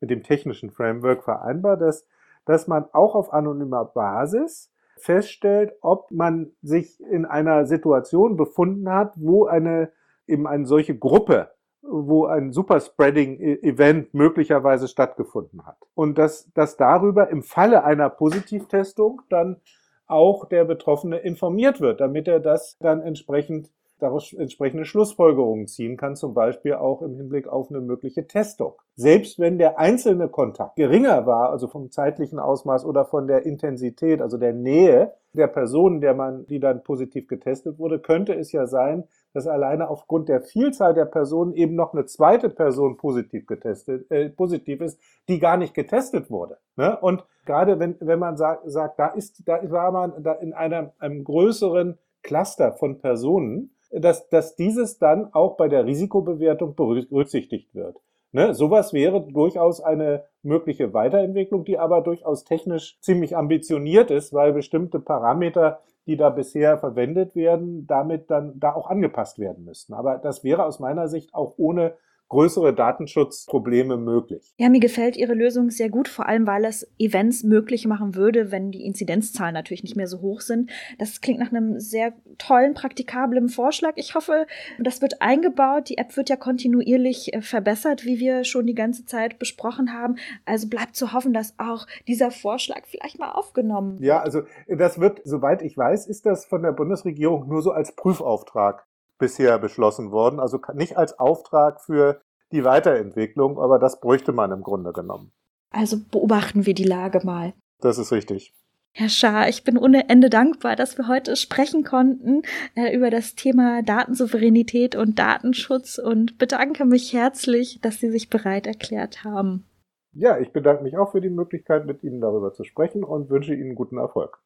mit 0.00 0.10
dem 0.10 0.22
technischen 0.22 0.70
Framework 0.70 1.22
vereinbar, 1.22 1.76
dass, 1.76 2.06
dass 2.50 2.66
man 2.66 2.86
auch 2.92 3.14
auf 3.14 3.32
anonymer 3.32 3.84
Basis 3.84 4.72
feststellt, 4.96 5.72
ob 5.80 6.10
man 6.10 6.50
sich 6.62 7.00
in 7.00 7.24
einer 7.24 7.64
Situation 7.66 8.36
befunden 8.36 8.90
hat, 8.90 9.12
wo 9.16 9.46
eine 9.46 9.92
eben 10.26 10.46
eine 10.46 10.66
solche 10.66 10.98
Gruppe, 10.98 11.50
wo 11.82 12.26
ein 12.26 12.52
Superspreading-Event 12.52 14.14
möglicherweise 14.14 14.88
stattgefunden 14.88 15.64
hat. 15.64 15.78
Und 15.94 16.18
dass, 16.18 16.52
dass 16.52 16.76
darüber 16.76 17.28
im 17.28 17.42
Falle 17.42 17.84
einer 17.84 18.10
Positivtestung 18.10 19.22
dann 19.30 19.60
auch 20.06 20.44
der 20.44 20.64
Betroffene 20.64 21.18
informiert 21.18 21.80
wird, 21.80 22.00
damit 22.00 22.26
er 22.26 22.40
das 22.40 22.76
dann 22.78 23.00
entsprechend 23.00 23.70
daraus 24.02 24.32
entsprechende 24.32 24.84
Schlussfolgerungen 24.84 25.66
ziehen 25.66 25.96
kann, 25.96 26.16
zum 26.16 26.34
Beispiel 26.34 26.74
auch 26.74 27.02
im 27.02 27.16
Hinblick 27.16 27.48
auf 27.48 27.70
eine 27.70 27.80
mögliche 27.80 28.26
Testung. 28.26 28.74
Selbst 28.94 29.38
wenn 29.38 29.58
der 29.58 29.78
einzelne 29.78 30.28
Kontakt 30.28 30.76
geringer 30.76 31.26
war, 31.26 31.50
also 31.50 31.68
vom 31.68 31.90
zeitlichen 31.90 32.38
Ausmaß 32.38 32.84
oder 32.84 33.04
von 33.04 33.26
der 33.26 33.46
Intensität, 33.46 34.20
also 34.20 34.36
der 34.36 34.52
Nähe 34.52 35.12
der 35.32 35.46
Person, 35.46 36.00
der 36.00 36.14
man, 36.14 36.46
die 36.46 36.58
dann 36.58 36.82
positiv 36.82 37.28
getestet 37.28 37.78
wurde, 37.78 38.00
könnte 38.00 38.34
es 38.34 38.52
ja 38.52 38.66
sein, 38.66 39.04
dass 39.32 39.46
alleine 39.46 39.88
aufgrund 39.88 40.28
der 40.28 40.40
Vielzahl 40.40 40.92
der 40.92 41.04
Personen 41.04 41.54
eben 41.54 41.74
noch 41.76 41.92
eine 41.92 42.04
zweite 42.06 42.50
Person 42.50 42.96
positiv 42.96 43.46
getestet, 43.46 44.10
äh, 44.10 44.28
positiv 44.28 44.80
ist, 44.80 44.98
die 45.28 45.38
gar 45.38 45.56
nicht 45.56 45.74
getestet 45.74 46.30
wurde. 46.30 46.58
Ne? 46.76 46.98
Und 47.00 47.24
gerade 47.46 47.78
wenn, 47.78 47.96
wenn 48.00 48.18
man 48.18 48.36
sagt, 48.36 48.68
sagt, 48.70 48.98
da 48.98 49.08
ist, 49.08 49.46
da 49.46 49.60
war 49.70 49.92
man 49.92 50.22
da 50.22 50.32
in 50.32 50.52
einem, 50.52 50.90
einem 50.98 51.22
größeren 51.22 51.98
Cluster 52.22 52.72
von 52.72 52.98
Personen, 52.98 53.74
dass, 53.90 54.28
dass 54.28 54.56
dieses 54.56 54.98
dann 54.98 55.32
auch 55.32 55.56
bei 55.56 55.68
der 55.68 55.86
Risikobewertung 55.86 56.74
berücksichtigt 56.74 57.74
wird. 57.74 57.96
Ne, 58.32 58.54
sowas 58.54 58.92
wäre 58.92 59.20
durchaus 59.20 59.80
eine 59.80 60.24
mögliche 60.42 60.94
Weiterentwicklung, 60.94 61.64
die 61.64 61.78
aber 61.78 62.00
durchaus 62.00 62.44
technisch 62.44 62.96
ziemlich 63.00 63.36
ambitioniert 63.36 64.12
ist, 64.12 64.32
weil 64.32 64.52
bestimmte 64.52 65.00
Parameter, 65.00 65.80
die 66.06 66.16
da 66.16 66.30
bisher 66.30 66.78
verwendet 66.78 67.34
werden, 67.34 67.88
damit 67.88 68.30
dann 68.30 68.58
da 68.60 68.72
auch 68.72 68.88
angepasst 68.88 69.40
werden 69.40 69.64
müssten. 69.64 69.94
Aber 69.94 70.18
das 70.18 70.44
wäre 70.44 70.64
aus 70.64 70.78
meiner 70.78 71.08
Sicht 71.08 71.34
auch 71.34 71.54
ohne 71.56 71.94
größere 72.30 72.72
Datenschutzprobleme 72.72 73.96
möglich. 73.96 74.54
Ja, 74.56 74.68
mir 74.68 74.80
gefällt 74.80 75.16
Ihre 75.16 75.34
Lösung 75.34 75.70
sehr 75.70 75.90
gut, 75.90 76.08
vor 76.08 76.26
allem 76.26 76.46
weil 76.46 76.64
es 76.64 76.90
Events 76.98 77.42
möglich 77.42 77.86
machen 77.86 78.14
würde, 78.14 78.50
wenn 78.50 78.70
die 78.70 78.84
Inzidenzzahlen 78.86 79.52
natürlich 79.52 79.82
nicht 79.82 79.96
mehr 79.96 80.06
so 80.06 80.20
hoch 80.20 80.40
sind. 80.40 80.70
Das 80.98 81.20
klingt 81.20 81.40
nach 81.40 81.52
einem 81.52 81.78
sehr 81.80 82.14
tollen, 82.38 82.74
praktikablen 82.74 83.48
Vorschlag. 83.48 83.92
Ich 83.96 84.14
hoffe, 84.14 84.46
das 84.78 85.02
wird 85.02 85.20
eingebaut. 85.20 85.88
Die 85.88 85.98
App 85.98 86.16
wird 86.16 86.30
ja 86.30 86.36
kontinuierlich 86.36 87.34
äh, 87.34 87.42
verbessert, 87.42 88.04
wie 88.04 88.20
wir 88.20 88.44
schon 88.44 88.66
die 88.66 88.74
ganze 88.74 89.04
Zeit 89.04 89.38
besprochen 89.40 89.92
haben. 89.92 90.14
Also 90.46 90.68
bleibt 90.68 90.94
zu 90.94 91.12
hoffen, 91.12 91.32
dass 91.32 91.54
auch 91.58 91.86
dieser 92.06 92.30
Vorschlag 92.30 92.82
vielleicht 92.86 93.18
mal 93.18 93.32
aufgenommen 93.32 93.94
wird. 93.94 94.04
Ja, 94.04 94.20
also 94.20 94.42
das 94.68 95.00
wird, 95.00 95.20
soweit 95.24 95.62
ich 95.62 95.76
weiß, 95.76 96.06
ist 96.06 96.26
das 96.26 96.44
von 96.44 96.62
der 96.62 96.72
Bundesregierung 96.72 97.48
nur 97.48 97.60
so 97.60 97.72
als 97.72 97.96
Prüfauftrag 97.96 98.86
bisher 99.20 99.58
beschlossen 99.58 100.10
worden. 100.10 100.40
Also 100.40 100.58
nicht 100.74 100.96
als 100.96 101.20
Auftrag 101.20 101.80
für 101.80 102.20
die 102.50 102.64
Weiterentwicklung, 102.64 103.60
aber 103.60 103.78
das 103.78 104.00
bräuchte 104.00 104.32
man 104.32 104.50
im 104.50 104.62
Grunde 104.62 104.92
genommen. 104.92 105.30
Also 105.70 105.98
beobachten 106.10 106.66
wir 106.66 106.74
die 106.74 106.84
Lage 106.84 107.24
mal. 107.24 107.52
Das 107.80 107.98
ist 107.98 108.10
richtig. 108.10 108.52
Herr 108.92 109.08
Schaar, 109.08 109.48
ich 109.48 109.62
bin 109.62 109.78
ohne 109.78 110.08
Ende 110.08 110.30
dankbar, 110.30 110.74
dass 110.74 110.98
wir 110.98 111.06
heute 111.06 111.36
sprechen 111.36 111.84
konnten 111.84 112.42
äh, 112.74 112.94
über 112.94 113.08
das 113.10 113.36
Thema 113.36 113.82
Datensouveränität 113.82 114.96
und 114.96 115.16
Datenschutz 115.16 115.98
und 115.98 116.38
bedanke 116.38 116.84
mich 116.84 117.12
herzlich, 117.12 117.80
dass 117.82 118.00
Sie 118.00 118.10
sich 118.10 118.30
bereit 118.30 118.66
erklärt 118.66 119.22
haben. 119.22 119.64
Ja, 120.12 120.38
ich 120.38 120.52
bedanke 120.52 120.82
mich 120.82 120.96
auch 120.96 121.12
für 121.12 121.20
die 121.20 121.30
Möglichkeit, 121.30 121.86
mit 121.86 122.02
Ihnen 122.02 122.20
darüber 122.20 122.52
zu 122.52 122.64
sprechen 122.64 123.04
und 123.04 123.30
wünsche 123.30 123.54
Ihnen 123.54 123.76
guten 123.76 123.96
Erfolg. 123.96 124.38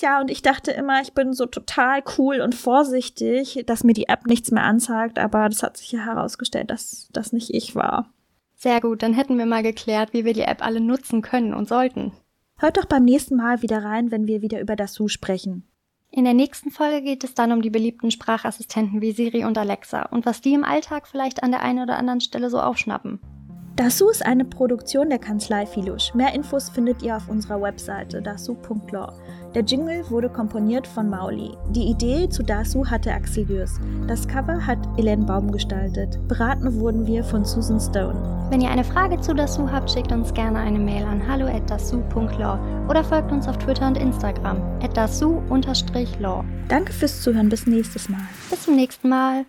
Ja, 0.00 0.20
und 0.20 0.30
ich 0.30 0.40
dachte 0.40 0.70
immer, 0.70 1.02
ich 1.02 1.12
bin 1.12 1.34
so 1.34 1.46
total 1.46 2.02
cool 2.16 2.40
und 2.40 2.54
vorsichtig, 2.54 3.64
dass 3.66 3.84
mir 3.84 3.92
die 3.92 4.08
App 4.08 4.26
nichts 4.26 4.50
mehr 4.50 4.64
anzeigt, 4.64 5.18
aber 5.18 5.48
das 5.48 5.62
hat 5.62 5.76
sich 5.76 5.92
ja 5.92 6.00
herausgestellt, 6.00 6.70
dass 6.70 7.08
das 7.12 7.32
nicht 7.32 7.52
ich 7.52 7.74
war. 7.74 8.12
Sehr 8.56 8.80
gut, 8.80 9.02
dann 9.02 9.14
hätten 9.14 9.38
wir 9.38 9.46
mal 9.46 9.62
geklärt, 9.62 10.12
wie 10.12 10.24
wir 10.24 10.32
die 10.32 10.42
App 10.42 10.64
alle 10.64 10.80
nutzen 10.80 11.22
können 11.22 11.54
und 11.54 11.68
sollten. 11.68 12.12
Hört 12.58 12.76
doch 12.76 12.84
beim 12.84 13.04
nächsten 13.04 13.36
Mal 13.36 13.62
wieder 13.62 13.82
rein, 13.82 14.10
wenn 14.10 14.26
wir 14.26 14.42
wieder 14.42 14.60
über 14.60 14.76
das 14.76 14.94
Su 14.94 15.08
sprechen. 15.08 15.66
In 16.10 16.24
der 16.24 16.34
nächsten 16.34 16.70
Folge 16.70 17.02
geht 17.02 17.22
es 17.24 17.34
dann 17.34 17.52
um 17.52 17.62
die 17.62 17.70
beliebten 17.70 18.10
Sprachassistenten 18.10 19.00
wie 19.00 19.12
Siri 19.12 19.44
und 19.44 19.56
Alexa 19.56 20.06
und 20.06 20.26
was 20.26 20.40
die 20.40 20.54
im 20.54 20.64
Alltag 20.64 21.06
vielleicht 21.06 21.42
an 21.42 21.52
der 21.52 21.62
einen 21.62 21.82
oder 21.82 21.96
anderen 21.96 22.20
Stelle 22.20 22.50
so 22.50 22.60
aufschnappen. 22.60 23.20
Dasu 23.76 24.10
ist 24.10 24.24
eine 24.26 24.44
Produktion 24.44 25.08
der 25.08 25.18
Kanzlei 25.18 25.64
Filusch. 25.64 26.12
Mehr 26.14 26.34
Infos 26.34 26.68
findet 26.68 27.02
ihr 27.02 27.16
auf 27.16 27.28
unserer 27.28 27.62
Webseite 27.62 28.20
dasu.law. 28.20 29.12
Der 29.54 29.62
Jingle 29.62 30.08
wurde 30.10 30.28
komponiert 30.28 30.86
von 30.86 31.08
Mauli. 31.08 31.56
Die 31.70 31.88
Idee 31.88 32.28
zu 32.28 32.42
Dasu 32.42 32.86
hatte 32.86 33.12
Axel 33.12 33.48
Jürs. 33.48 33.80
Das 34.06 34.28
Cover 34.28 34.66
hat 34.66 34.78
Elaine 34.98 35.24
Baum 35.24 35.50
gestaltet. 35.50 36.18
Beraten 36.28 36.78
wurden 36.80 37.06
wir 37.06 37.24
von 37.24 37.44
Susan 37.44 37.80
Stone. 37.80 38.46
Wenn 38.50 38.60
ihr 38.60 38.70
eine 38.70 38.84
Frage 38.84 39.20
zu 39.20 39.34
Dasu 39.34 39.70
habt, 39.70 39.90
schickt 39.90 40.12
uns 40.12 40.34
gerne 40.34 40.58
eine 40.58 40.78
Mail 40.78 41.04
an 41.04 41.26
hallo@dasu.law 41.26 42.58
oder 42.88 43.04
folgt 43.04 43.32
uns 43.32 43.48
auf 43.48 43.56
Twitter 43.58 43.86
und 43.86 43.96
Instagram 43.96 44.58
@dasu_law. 44.80 46.44
Danke 46.68 46.92
fürs 46.92 47.22
Zuhören, 47.22 47.48
bis 47.48 47.66
nächstes 47.66 48.08
Mal. 48.08 48.20
Bis 48.50 48.62
zum 48.62 48.76
nächsten 48.76 49.08
Mal. 49.08 49.46